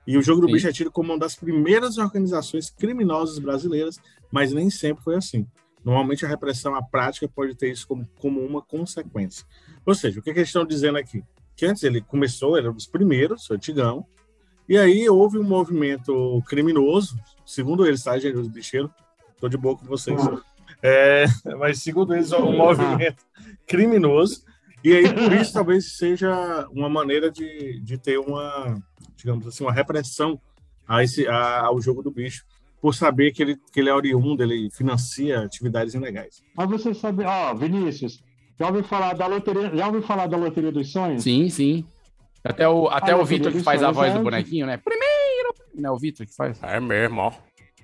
[0.08, 0.54] e o jogo do Sim.
[0.54, 4.00] bicho é tido como uma das primeiras organizações criminosas brasileiras,
[4.32, 5.46] mas nem sempre foi assim.
[5.84, 9.44] Normalmente a repressão à prática pode ter isso como, como uma consequência.
[9.84, 11.22] Ou seja, o que, que eles estão dizendo aqui?
[11.54, 14.06] Que antes ele começou, era um dos primeiros, antigão,
[14.66, 18.90] e aí houve um movimento criminoso, segundo eles, tá, gente, os bicheiros?
[19.38, 20.18] Tô de boa com vocês.
[20.82, 21.26] É,
[21.58, 23.22] mas segundo eles, um movimento
[23.66, 24.42] criminoso,
[24.84, 28.78] e aí por isso talvez seja uma maneira de, de ter uma,
[29.16, 30.40] digamos assim, uma repressão
[30.86, 32.44] a esse, a- ao jogo do bicho,
[32.80, 36.42] por saber que ele, que ele é oriundo, ele financia atividades ilegais.
[36.56, 38.22] Mas você sabe, ó, Vinícius,
[38.58, 41.22] já ouviu falar da loteria, já ouviu falar da loteria dos sonhos?
[41.24, 41.84] Sim, sim.
[42.44, 44.24] Até o, até o Vitor que faz a voz do exato.
[44.24, 44.76] bonequinho, né?
[44.76, 45.54] Primeiro!
[45.74, 46.62] Não é o Vitor que faz?
[46.62, 47.32] É mesmo, ó.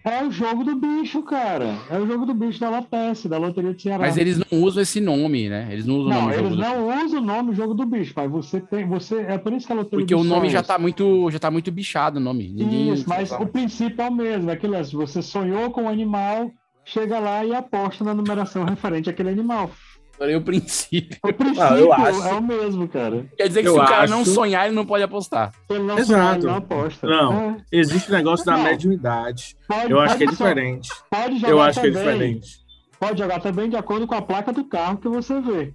[0.05, 1.79] É o jogo do bicho, cara.
[1.89, 4.01] É o jogo do bicho da Lotece, da loteria de Ceará.
[4.05, 5.67] Mas eles não usam esse nome, né?
[5.71, 8.13] Eles não usam o Não, nome eles do não usam o nome jogo do bicho,
[8.15, 10.59] mas você tem, você é por isso que a loteria Porque o dos nome já
[10.59, 12.53] sonhos- tá muito, já tá muito bichado o nome.
[12.53, 15.89] Ninguém Isso, mas o princípio é o mesmo, é aquilo, assim, você sonhou com o
[15.89, 16.51] animal,
[16.85, 19.71] chega lá e aposta na numeração referente àquele animal.
[20.17, 21.19] Adorei o princípio.
[21.23, 22.23] O princípio Ah, eu acho.
[22.23, 23.27] é o mesmo, cara.
[23.37, 25.53] Quer dizer que Eu se o cara não acho- sonhar, ele não pode apostar.
[25.67, 26.07] Se ele não Exato.
[26.07, 27.07] sonhar, ele não aposta.
[27.07, 27.57] Não, É.
[27.73, 28.63] existe o negócio da Não.
[28.65, 29.57] mediunidade.
[29.69, 30.89] Pode- Eu acho que é diferente.
[31.11, 32.13] Pode jogar Eu acho que é também.
[32.13, 32.65] diferente.
[33.01, 35.75] pode jogar também de acordo com a placa do carro que você vê.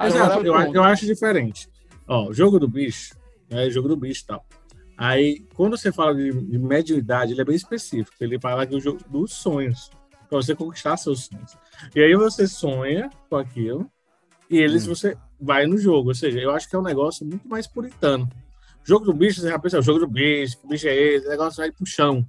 [0.00, 1.68] Exato, Agora, eu, eu acho diferente.
[2.06, 3.14] Ó, o jogo do bicho,
[3.50, 4.44] é jogo do bicho e tal.
[4.96, 8.14] Aí, quando você fala de, de mediunidade, ele é bem específico.
[8.20, 9.90] Ele fala que o jogo dos sonhos,
[10.32, 11.58] para você conquistar seus sonhos.
[11.94, 13.86] E aí você sonha com aquilo,
[14.48, 16.08] e eles você vai no jogo.
[16.08, 18.26] Ou seja, eu acho que é um negócio muito mais puritano.
[18.82, 21.26] Jogo do bicho, você já pensa, o jogo do bicho, que bicho é esse?
[21.26, 22.26] O negócio vai pro chão.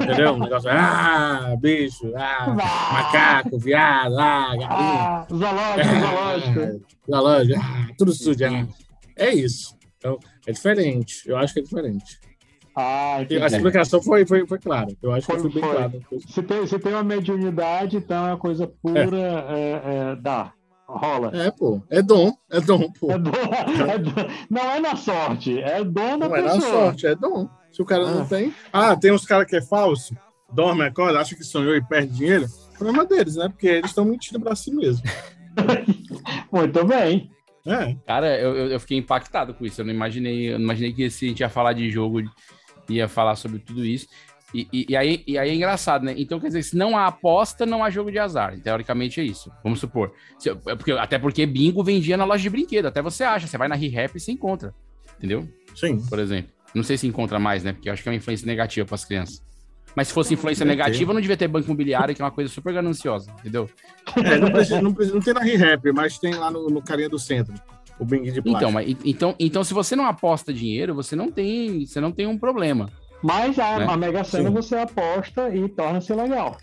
[0.00, 0.34] Entendeu?
[0.34, 2.54] O negócio, ah, bicho, ah,
[2.92, 4.68] macaco, viado, ah, galinha.
[4.70, 6.86] Ah, zoológico, zoológico.
[7.10, 8.44] Zoológico, ah, tudo sujo.
[8.44, 8.68] ah.
[9.16, 9.76] É isso.
[9.98, 11.28] Então, é diferente.
[11.28, 12.20] Eu acho que é diferente.
[12.74, 13.42] Ah, entendi.
[13.42, 14.88] a explicação foi, foi, foi clara.
[15.02, 15.72] Eu acho que Foi- foi bem foi.
[15.74, 15.92] clara.
[16.28, 19.18] Se tem, se tem uma mediunidade, então é uma coisa pura,
[19.50, 20.52] é, é, dá,
[20.86, 21.30] rola.
[21.34, 21.82] É, pô.
[21.90, 22.32] É dom.
[22.50, 23.10] É dom, pô.
[23.12, 23.30] É dom,
[23.92, 24.12] é dom.
[24.50, 26.60] Não é na sorte, é dom da Não é pessoa.
[26.60, 27.48] na sorte, é dom.
[27.70, 28.26] Se o cara não Ah.
[28.26, 28.54] tem.
[28.72, 30.14] Ah, tem uns caras que é falso,
[30.52, 32.46] dorme, acorda, acha que sonhou e perde dinheiro.
[32.78, 33.48] Problema deles, né?
[33.48, 35.02] Porque eles estão mentindo pra si mesmo.
[36.50, 37.30] Muito bem.
[37.66, 37.94] É.
[38.06, 39.80] Cara, eu, eu- eu fiquei impactado com isso.
[39.80, 42.20] Eu não imaginei, eu não imaginei que se a gente ia falar de jogo,
[42.92, 44.06] ia falar sobre tudo isso.
[44.54, 46.14] E, e- e aí, e aí é engraçado, né?
[46.16, 48.58] Então, quer dizer, se não há aposta, não há jogo de azar.
[48.60, 49.50] Teoricamente é isso.
[49.64, 50.12] Vamos supor.
[50.38, 52.86] Se- é porque, até porque bingo vendia na loja de brinquedo.
[52.86, 53.46] Até você acha.
[53.46, 54.74] Você vai na ReHap e você encontra.
[55.16, 55.48] Entendeu?
[55.74, 55.98] Sim.
[56.06, 56.52] Por exemplo.
[56.74, 57.72] Não sei se encontra mais, né?
[57.72, 59.42] Porque eu acho que é uma influência negativa para as crianças.
[59.94, 62.72] Mas se fosse influência negativa, não devia ter banco imobiliário, que é uma coisa super
[62.72, 63.68] gananciosa, entendeu?
[64.24, 67.10] É, não, precisa, não, precisa, não tem na ReHap, mas tem lá no, no carinha
[67.10, 67.52] do centro.
[67.98, 68.48] O Bing de plástico.
[68.56, 72.26] Então, mas, então, então, se você não aposta dinheiro, você não tem, você não tem
[72.26, 72.90] um problema.
[73.22, 73.86] Mas a, Né?
[73.88, 74.54] a Mega Sena Sim.
[74.54, 76.56] você aposta e torna-se legal.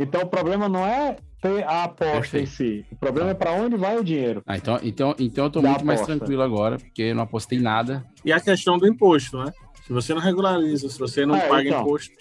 [0.00, 2.84] Então o problema não é ter a aposta em si.
[2.90, 4.42] O problema é para onde vai o dinheiro.
[4.46, 6.16] Ah, então, então, então eu tô Da muito mais aposta.
[6.18, 8.02] tranquilo agora, porque eu não apostei nada.
[8.24, 9.52] E a questão do imposto, né?
[9.86, 11.82] Se você não regulariza, se você não É, paga então.
[11.82, 12.14] imposto,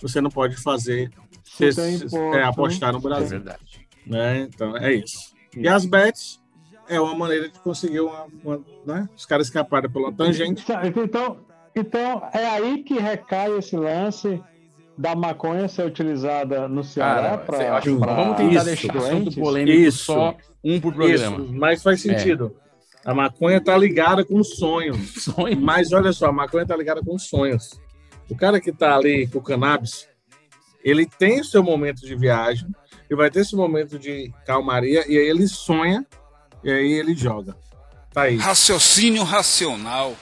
[0.00, 1.10] você não pode fazer
[1.42, 3.26] Se se- se- imposto, é, apostar no Brasil.
[3.26, 3.86] É verdade.
[4.06, 4.40] Né?
[4.54, 5.34] Então, é isso.
[5.56, 6.38] E as bets
[6.88, 9.08] é uma maneira de conseguir uma, uma- né?
[9.16, 10.64] os caras escaparem pela tangente.
[10.96, 11.36] Então,
[11.74, 14.42] então é aí que recai esse lance
[14.96, 17.80] da maconha ser utilizada no Ceará para.
[17.80, 20.34] vamos tentar deixar assunto polêmico só
[20.64, 21.36] um por programa.
[21.44, 22.16] Isso, mas faz É.
[22.18, 22.56] sentido.
[23.04, 24.96] A maconha tá ligada com sonhos.
[25.22, 25.60] Sonhos.
[25.62, 27.78] Mas olha só, a maconha tá ligada com sonhos.
[28.28, 30.08] O cara que tá ali com o cannabis,
[30.82, 32.66] ele tem o seu momento de viagem,
[33.08, 36.04] e vai ter esse momento de calmaria, e aí ele sonha,
[36.66, 37.56] e aí ele joga.
[38.12, 38.36] Tá aí.
[38.38, 40.16] Raciocínio racional.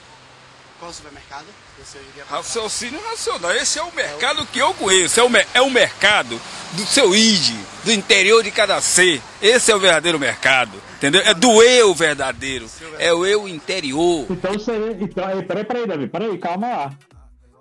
[0.79, 1.47] Qual supermercado?
[1.83, 3.51] Você iria Raciocínio racional.
[3.53, 5.19] Esse é o mercado que eu conheço.
[5.19, 6.39] É o, é o mercado
[6.73, 9.23] do seu ID, do interior de cada ser.
[9.41, 10.73] Esse é o verdadeiro mercado.
[10.97, 11.23] Entendeu?
[11.25, 12.67] É do eu verdadeiro.
[12.99, 14.27] É o eu interior.
[14.29, 14.91] Então seria.
[14.91, 16.93] Então, aí, peraí, peraí, Davi, peraí, calma lá.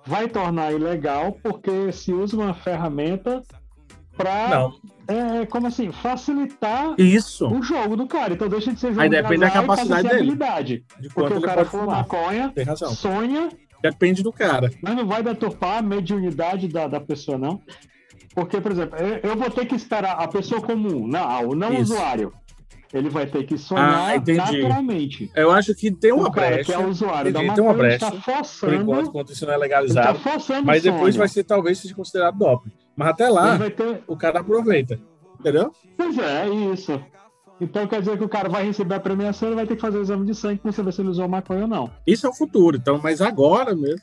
[0.04, 3.40] Vai tornar ilegal porque se usa uma ferramenta
[4.14, 4.68] para.
[5.08, 5.40] Não.
[5.42, 5.90] É, como assim?
[5.92, 7.46] Facilitar Isso.
[7.48, 8.34] o jogo do cara.
[8.34, 10.14] Então deixa de ser jogo Aí de depende da capacidade dele.
[10.20, 10.84] habilidade.
[11.00, 12.90] De quanto Porque o cara fuma maconha, Tem razão.
[12.94, 13.48] sonha,
[13.82, 14.70] Depende do cara.
[14.82, 17.60] mas não vai deturpar a mediunidade da, da pessoa, não.
[18.34, 21.72] Porque, por exemplo, eu, eu vou ter que esperar a pessoa comum, não, o não
[21.74, 21.92] Isso.
[21.94, 22.32] usuário.
[22.94, 24.38] Ele vai ter que sonhar Ah, entendi.
[24.38, 25.30] naturalmente.
[25.34, 26.64] Eu acho que tem uma O cara brecha.
[26.64, 28.06] que é usuário da Entendi, tem uma maconha brecha.
[28.06, 30.18] está forçando- Por enquanto, enquanto isso não é legalizado.
[30.20, 31.18] Tá mas depois sonho.
[31.18, 32.70] vai ser talvez seja considerado doping.
[32.96, 35.00] Mas até lá, ter- o cara aproveita.
[35.40, 35.72] Entendeu?
[35.96, 37.02] Pois é, isso.
[37.60, 39.98] Então quer dizer que o cara vai receber a premiação e vai ter que fazer
[39.98, 41.90] o exame de sangue pra saber se ele usou maconha ou não.
[42.06, 42.76] Isso é o futuro.
[42.76, 44.00] Então, mas agora mesmo.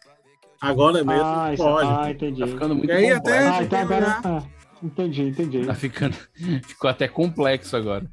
[0.60, 1.88] Agora mesmo Ah, isso- pode.
[1.90, 2.42] ah, entendi.
[2.42, 3.40] Tá ficando muito E aí complexo.
[3.40, 4.18] até Ah, então agora.
[4.24, 4.44] ah,
[4.84, 5.66] entendi, entendi.
[5.66, 6.16] Tá ficando.
[6.68, 8.06] Ficou até complexo agora.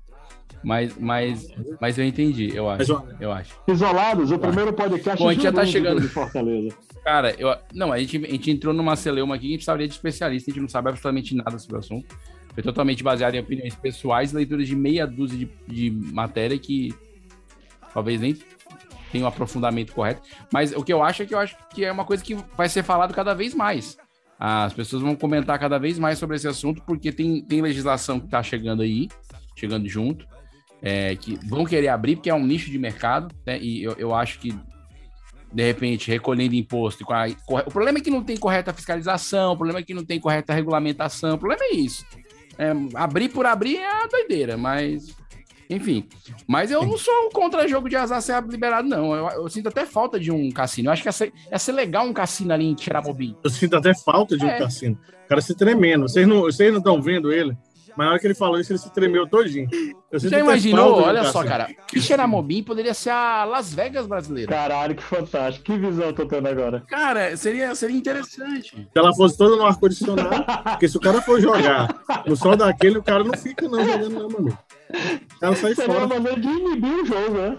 [0.63, 1.49] Mas, mas,
[1.81, 2.93] mas eu entendi, eu acho.
[2.93, 3.55] Mas, Eu acho.
[3.69, 6.01] Isolados, o primeiro podcast Bom, a gente já tá chegando.
[6.01, 6.77] de Fortaleza.
[7.05, 9.89] Cara, eu, não, a gente, a gente entrou numa celeuma aqui que a gente precisaria
[9.89, 12.17] de especialista, a gente não sabe absolutamente nada sobre o assunto.
[12.53, 16.93] Foi totalmente baseado em opiniões pessoais, leituras de meia dúzia de, de matéria que
[17.95, 18.37] talvez nem
[19.13, 20.23] tenha um aprofundamento correto.
[20.53, 22.69] Mas o que eu acho é que eu acho que é uma coisa que vai
[22.69, 23.97] ser falado cada vez mais.
[24.39, 28.27] As pessoas vão comentar cada vez mais sobre esse assunto, porque tem, tem legislação que
[28.27, 29.09] está chegando aí,
[29.57, 30.27] chegando junto,
[30.83, 33.59] é, que vão querer abrir, porque é um nicho de mercado, né?
[33.59, 34.55] E eu, eu acho que
[35.53, 37.05] de repente, recolhendo imposto.
[37.11, 40.05] a- corre- O problema é que não tem correta fiscalização, o problema é que não
[40.05, 42.05] tem correta regulamentação, o problema é isso.
[42.59, 45.17] É, abrir por abrir é a doideira, mas.
[45.71, 46.07] Enfim.
[46.47, 49.15] Mas eu não sou contra jogo de azar ser liberado, não.
[49.15, 50.89] Eu, eu sinto até falta de um cassino.
[50.89, 53.37] Eu acho que ia ser, ia ser legal um cassino ali em Xeramobim.
[53.45, 54.59] Eu sinto até falta de um É.
[54.59, 54.99] cassino.
[55.27, 56.09] O cara se tremendo.
[56.09, 57.55] Vocês não vocês não estão vendo ele
[57.99, 59.69] Mas na hora que ele falou isso, ele se tremeu todinho.
[60.13, 61.03] Já imaginou?
[61.03, 61.49] Olha só, Cássio.
[61.49, 61.67] cara.
[61.89, 64.53] Quixeramobim poderia ser a Las Vegas brasileira.
[64.53, 65.65] Caralho, que fantástico.
[65.65, 66.85] Que visão eu tô tendo agora.
[66.89, 68.71] Cara, seria, seria interessante.
[68.77, 71.89] Se ela fosse toda no ar-condicionado, porque se o cara for jogar
[72.25, 74.59] no sol daquele, o cara não fica não jogando não, meu amigo.
[75.35, 76.21] O cara sai Seria uma fora.
[76.21, 77.57] maneira de inibir o jogo, né?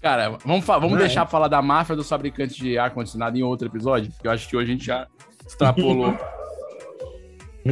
[0.00, 1.00] Cara, vamos, fa- vamos É.
[1.00, 4.48] deixar pra falar da máfia dos fabricantes de ar-condicionado em outro episódio, porque eu acho
[4.48, 5.06] que hoje a gente já
[5.46, 6.16] extrapolou.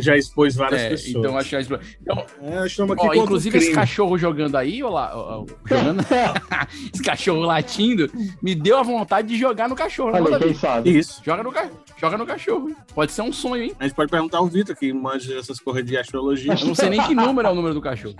[0.00, 1.14] Já expôs várias É, pessoas.
[1.16, 2.58] então acho que já explo- Então, É,
[2.98, 6.00] ó, inclusive esse cachorro jogando aí, ó lá, ó, ó, jogando,
[6.92, 8.10] esse cachorro latindo,
[8.42, 10.10] me deu a vontade de jogar no cachorro.
[10.14, 10.90] Olha, quem sabe?
[10.96, 11.20] Isso.
[11.24, 11.70] Joga no, ca...
[12.00, 12.74] joga no cachorro.
[12.94, 13.72] Pode ser um sonho, hein?
[13.78, 16.52] A gente pode perguntar ao Vitor, que manja essas corridas de astrologia.
[16.54, 18.14] Eu não sei nem que número é o número do cachorro.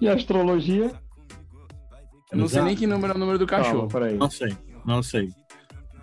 [0.00, 0.90] E astrologia?
[2.30, 3.88] Eu não sei nem que número é o número do cachorro.
[3.88, 4.16] Calma, peraí.
[4.16, 5.28] Não sei, não sei.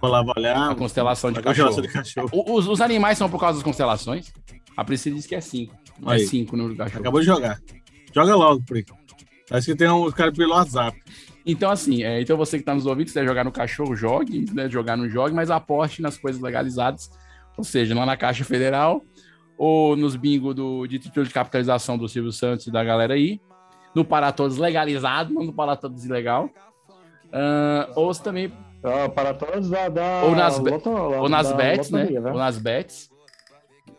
[0.01, 0.71] Vou lá olhar.
[0.71, 2.03] A constelação de A constelação cachorro.
[2.03, 2.43] de cachorro.
[2.53, 4.31] Os, os animais são por causa das constelações.
[4.75, 5.75] A Priscila disse que é 5.
[5.99, 6.25] Não é Aí.
[6.27, 6.99] 5 o número do cachorro.
[7.01, 7.59] Acabou de jogar.
[8.13, 8.85] Joga logo, Pri.
[9.47, 10.97] Parece que tem um cara pelo WhatsApp.
[11.45, 14.45] Então, assim, é, então você que está nos ouvindo, se quiser jogar no cachorro, jogue,
[14.53, 14.67] né?
[14.69, 17.11] Jogar no jogue, mas aposte nas coisas legalizadas,
[17.55, 19.03] ou seja, lá na Caixa Federal,
[19.57, 23.39] ou nos bingo do, de título de capitalização do Silvio Santos e da galera aí,
[23.93, 26.49] no Para Todos legalizado, não no Para Todos ilegal.
[27.31, 28.51] Ah, ou também.
[28.83, 29.89] Ah, para todos da.
[29.89, 32.31] da ou nas, be- loto- ou nas da bets, loteria, né?
[32.31, 33.09] Ou nas bets.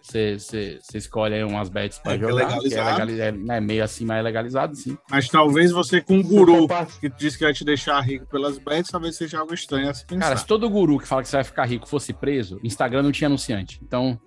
[0.07, 2.35] Você escolhe aí umas bets para É, é jogar.
[2.35, 2.91] que é, legalizado.
[3.07, 4.97] legali- é, né, meio assim, mas é legalizado, sim.
[5.11, 6.69] Mas talvez você com um guru
[7.01, 10.07] que disse que vai te deixar rico pelas bets, talvez seja algo estranho a se
[10.07, 10.21] pensar.
[10.27, 13.13] Cara, se todo guru que fala que você vai ficar rico fosse preso, Instagram não
[13.13, 13.81] tinha anunciante.
[13.83, 14.19] Então.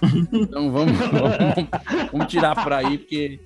[0.32, 3.38] então vamos, vamos, vamos tirar por aí, porque.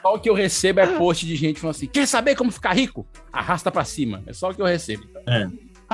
[0.00, 2.72] Só o que eu recebo é post de gente falando assim: quer saber como ficar
[2.74, 3.06] rico?
[3.32, 4.22] Arrasta pra cima.
[4.26, 5.04] É só o que eu recebo.
[5.26, 5.46] É.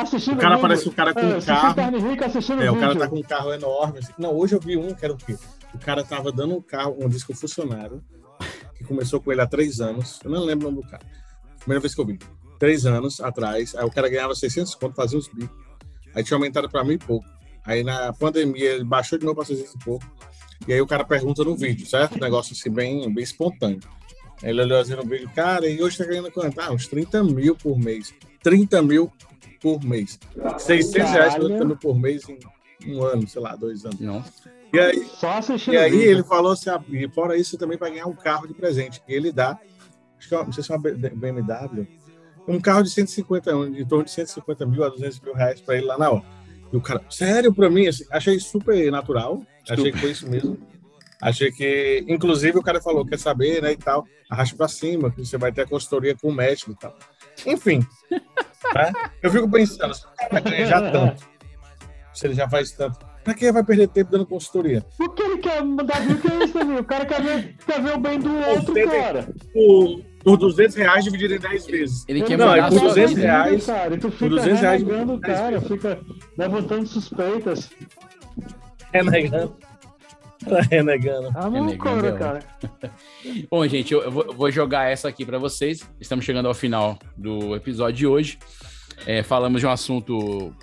[0.03, 0.63] Assistindo O cara vídeo.
[0.69, 2.09] parece o cara com É, um carro.
[2.11, 3.99] rica, assistindo É, o cara tá com um carro enorme.
[3.99, 4.13] assim.
[4.19, 5.37] Não, hoje eu vi um que era o quê?
[5.75, 8.03] O cara tava dando um carro, um disco funcionário,
[8.77, 10.21] que começou com ele há três anos.
[10.25, 11.03] Eu não lembro o nome do cara.
[11.61, 12.19] Primeira vez que eu vi.
[12.59, 13.75] Três anos atrás.
[13.75, 15.57] Aí o cara ganhava 600 conto, fazia uns bicos.
[16.15, 17.27] Aí tinha aumentado pra mil e pouco.
[17.65, 20.05] Aí na pandemia ele baixou de novo pra 600 e pouco.
[20.67, 22.17] E aí o cara pergunta no vídeo, certo?
[22.17, 23.81] Um negócio assim bem, bem espontâneo.
[24.43, 26.61] Ele olhou assim no vídeo, cara, e hoje tá ganhando quanto?
[26.61, 28.15] Ah, uns 30 mil por mês.
[28.43, 29.13] 30 mil
[29.61, 30.19] por mês.
[30.59, 31.49] 600 reais, Caralho.
[31.49, 32.39] 30 mil por mês em
[32.93, 34.01] um ano, sei lá, dois anos.
[34.01, 34.25] Não.
[34.73, 37.79] E aí, Só assistindo e aí ele falou assim, ah, e fora isso, você também
[37.79, 39.03] vai ganhar um carro de presente.
[39.09, 39.59] E ele dá,
[40.19, 41.87] acho que é uma- não sei se é uma BMW,
[42.47, 45.77] um carro de 150, um, de torno de 150 mil a 200 mil reais para
[45.77, 46.25] ele lá na hora.
[46.73, 50.59] E o cara, sério, para mim, assim, achei super natural, achei que foi isso mesmo.
[51.21, 55.25] Achei que, inclusive, o cara falou, quer saber, né, e tal, arraste para cima, que
[55.27, 56.97] você vai ter a consultoria com o médico e tal.
[57.47, 57.81] Enfim,
[58.11, 58.93] né?
[59.23, 61.25] eu fico pensando, se o cara vai ganhar já tanto,
[62.13, 64.85] se ele já faz tanto, pra que vai perder tempo dando consultoria?
[64.99, 66.81] O que ele quer mudar de que é isso, amigo?
[66.81, 69.29] O cara quer ver, quer ver o bem do outro, Você cara.
[69.53, 72.05] por, por 200 reais dividido em 10 vezes.
[72.09, 73.67] Ele quer não, mudar é por sua 200 vida, reais.
[73.67, 76.01] Cara, e tu Por fica 200 reais o dividido em 10 cara, fica
[76.37, 77.71] levantando suspeitas.
[78.93, 79.57] Renegando.
[80.49, 81.31] Tá renegando.
[81.31, 82.41] Renegando loucura, é cara.
[83.51, 85.89] Bom, gente, eu, eu vou, jogar essa aqui pra vocês.
[86.01, 88.39] Estamos chegando ao final do episódio de hoje.
[89.07, 90.55] É, falamos de um assunto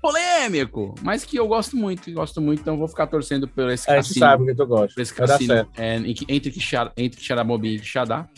[0.00, 4.18] polêmico, mas que eu gosto muito, gosto muito, então vou ficar torcendo por esse cassino.
[4.18, 4.94] sabe que tu gosta.
[4.94, 5.96] por esse cassino é,
[6.28, 8.28] entre, Quixara, entre Quixaramobim e Quixadá.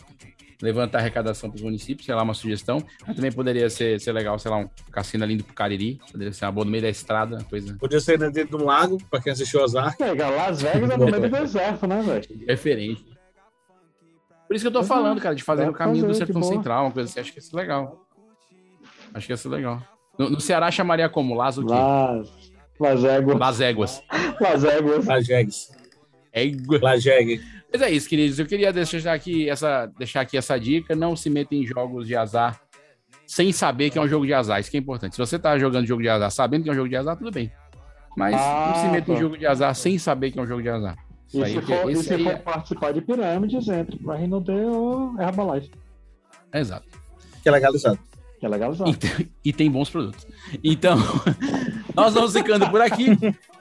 [0.63, 2.79] Levantar arrecadação para os municípios, sei lá, uma sugestão.
[3.07, 6.01] Mas também poderia ser, ser legal, sei lá, um cassino ali do Cariri.
[6.11, 7.77] Poderia ser uma boa no meio da estrada, coisa.
[7.79, 10.03] Podia ser dentro de um lago, pra quem assistiu Ozark.
[10.03, 12.47] Legal, Las Vegas é no meio do deserto, né, velho?
[12.47, 13.05] Referente.
[14.47, 16.25] Por isso que eu tô Pois falando, é, cara, de fazer pra caminho do fazer,
[16.25, 16.43] de Sertão.
[16.43, 17.21] Central, uma coisa assim.
[17.21, 18.07] Acho que ia ser legal.
[19.13, 19.83] Acho que ia ser legal.
[20.19, 21.35] No, no Ceará chamaria como?
[21.35, 21.73] Las o quê?
[21.73, 22.29] Las,
[22.79, 23.39] Las Éguas.
[23.39, 24.03] Las Éguas.
[24.41, 25.07] Las Éguas.
[25.07, 25.77] Lajegues.
[26.33, 26.79] Égua.
[26.81, 27.41] Lajegue.
[27.73, 28.39] Mas é isso, queridos.
[28.39, 30.95] Eu queria deixar aqui essa, deixar aqui essa dica.
[30.95, 32.61] Não se meta em jogos de azar
[33.27, 34.61] sem saber que é um jogo de azar.
[34.61, 35.15] Isso que é importante.
[35.15, 37.31] Se você tá jogando jogo de azar sabendo que é um jogo de azar, tudo
[37.31, 37.51] bem.
[38.17, 39.21] Mas Ah, não se meta em tá.
[39.21, 40.97] jogo de azar sem saber que é um jogo de azar.
[41.29, 43.99] Isso E aí, se que- for, e se aí for é- participar de pirâmides, entre
[43.99, 45.71] pra Rinode ou Herbalife.
[46.53, 46.87] é exato.
[47.43, 47.99] Que é legalizado.
[48.39, 48.91] Que é legalizado.
[48.91, 50.27] E, e tem bons produtos.
[50.63, 50.97] Então,
[51.95, 53.07] nós vamos ficando por aqui.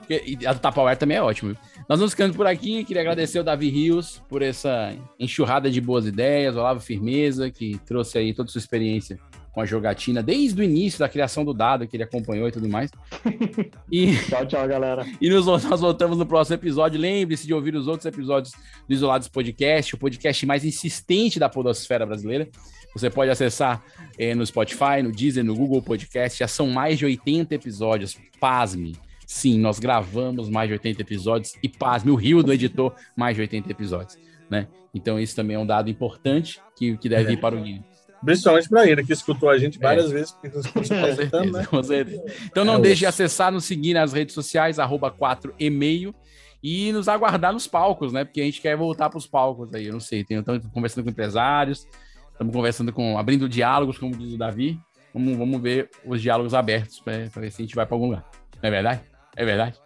[0.08, 1.56] E a do Tupperware também é ótimo.
[1.88, 2.84] Nós vamos ficando por aqui.
[2.84, 7.78] Queria agradecer ao Davi Rios por essa enxurrada de boas ideias, o Olavo Firmeza, que
[7.86, 9.18] trouxe aí toda a sua experiência
[9.52, 12.68] com a jogatina desde o início da criação do dado, que ele acompanhou e tudo
[12.68, 12.90] mais.
[13.90, 15.06] E, Tchau, tchau, galera.
[15.20, 17.00] e nos, nós voltamos no próximo episódio.
[17.00, 18.52] Lembre-se de ouvir os outros episódios
[18.86, 22.48] do Isolados Podcast, o podcast mais insistente da podosfera brasileira.
[22.94, 23.82] Você pode acessar
[24.18, 26.40] eh, no Spotify, no Deezer, no Google Podcast.
[26.40, 28.18] Já são mais de 80 episódios.
[28.40, 28.96] Pasme.
[29.26, 31.54] Sim, nós gravamos mais de 80 episódios.
[31.62, 34.16] E pasme, o Rio do editor, mais de 80 episódios.
[34.48, 34.68] né?
[34.94, 37.84] Então isso também é um dado importante que, que deve ir para o Guinness.
[38.24, 40.14] Principalmente para ele, que escutou a gente várias É.
[40.14, 40.30] vezes.
[40.30, 41.66] porque nos Com certeza, né?
[41.66, 42.24] com certeza.
[42.46, 46.14] Então não É deixe de acessar, nos seguir nas redes sociais, arroba 4 e-mail,
[46.62, 48.24] e nos aguardar nos palcos, né?
[48.24, 50.24] Porque a gente quer voltar para os palcos aí, eu não sei.
[50.28, 51.86] Estamos conversando com empresários,
[52.32, 54.80] estamos conversando com, abrindo diálogos, como diz o Davi.
[55.12, 58.24] Vamos, vamos ver os diálogos abertos para ver se a gente vai para algum lugar.
[58.62, 59.00] Não é verdade?
[59.36, 59.78] É verdade?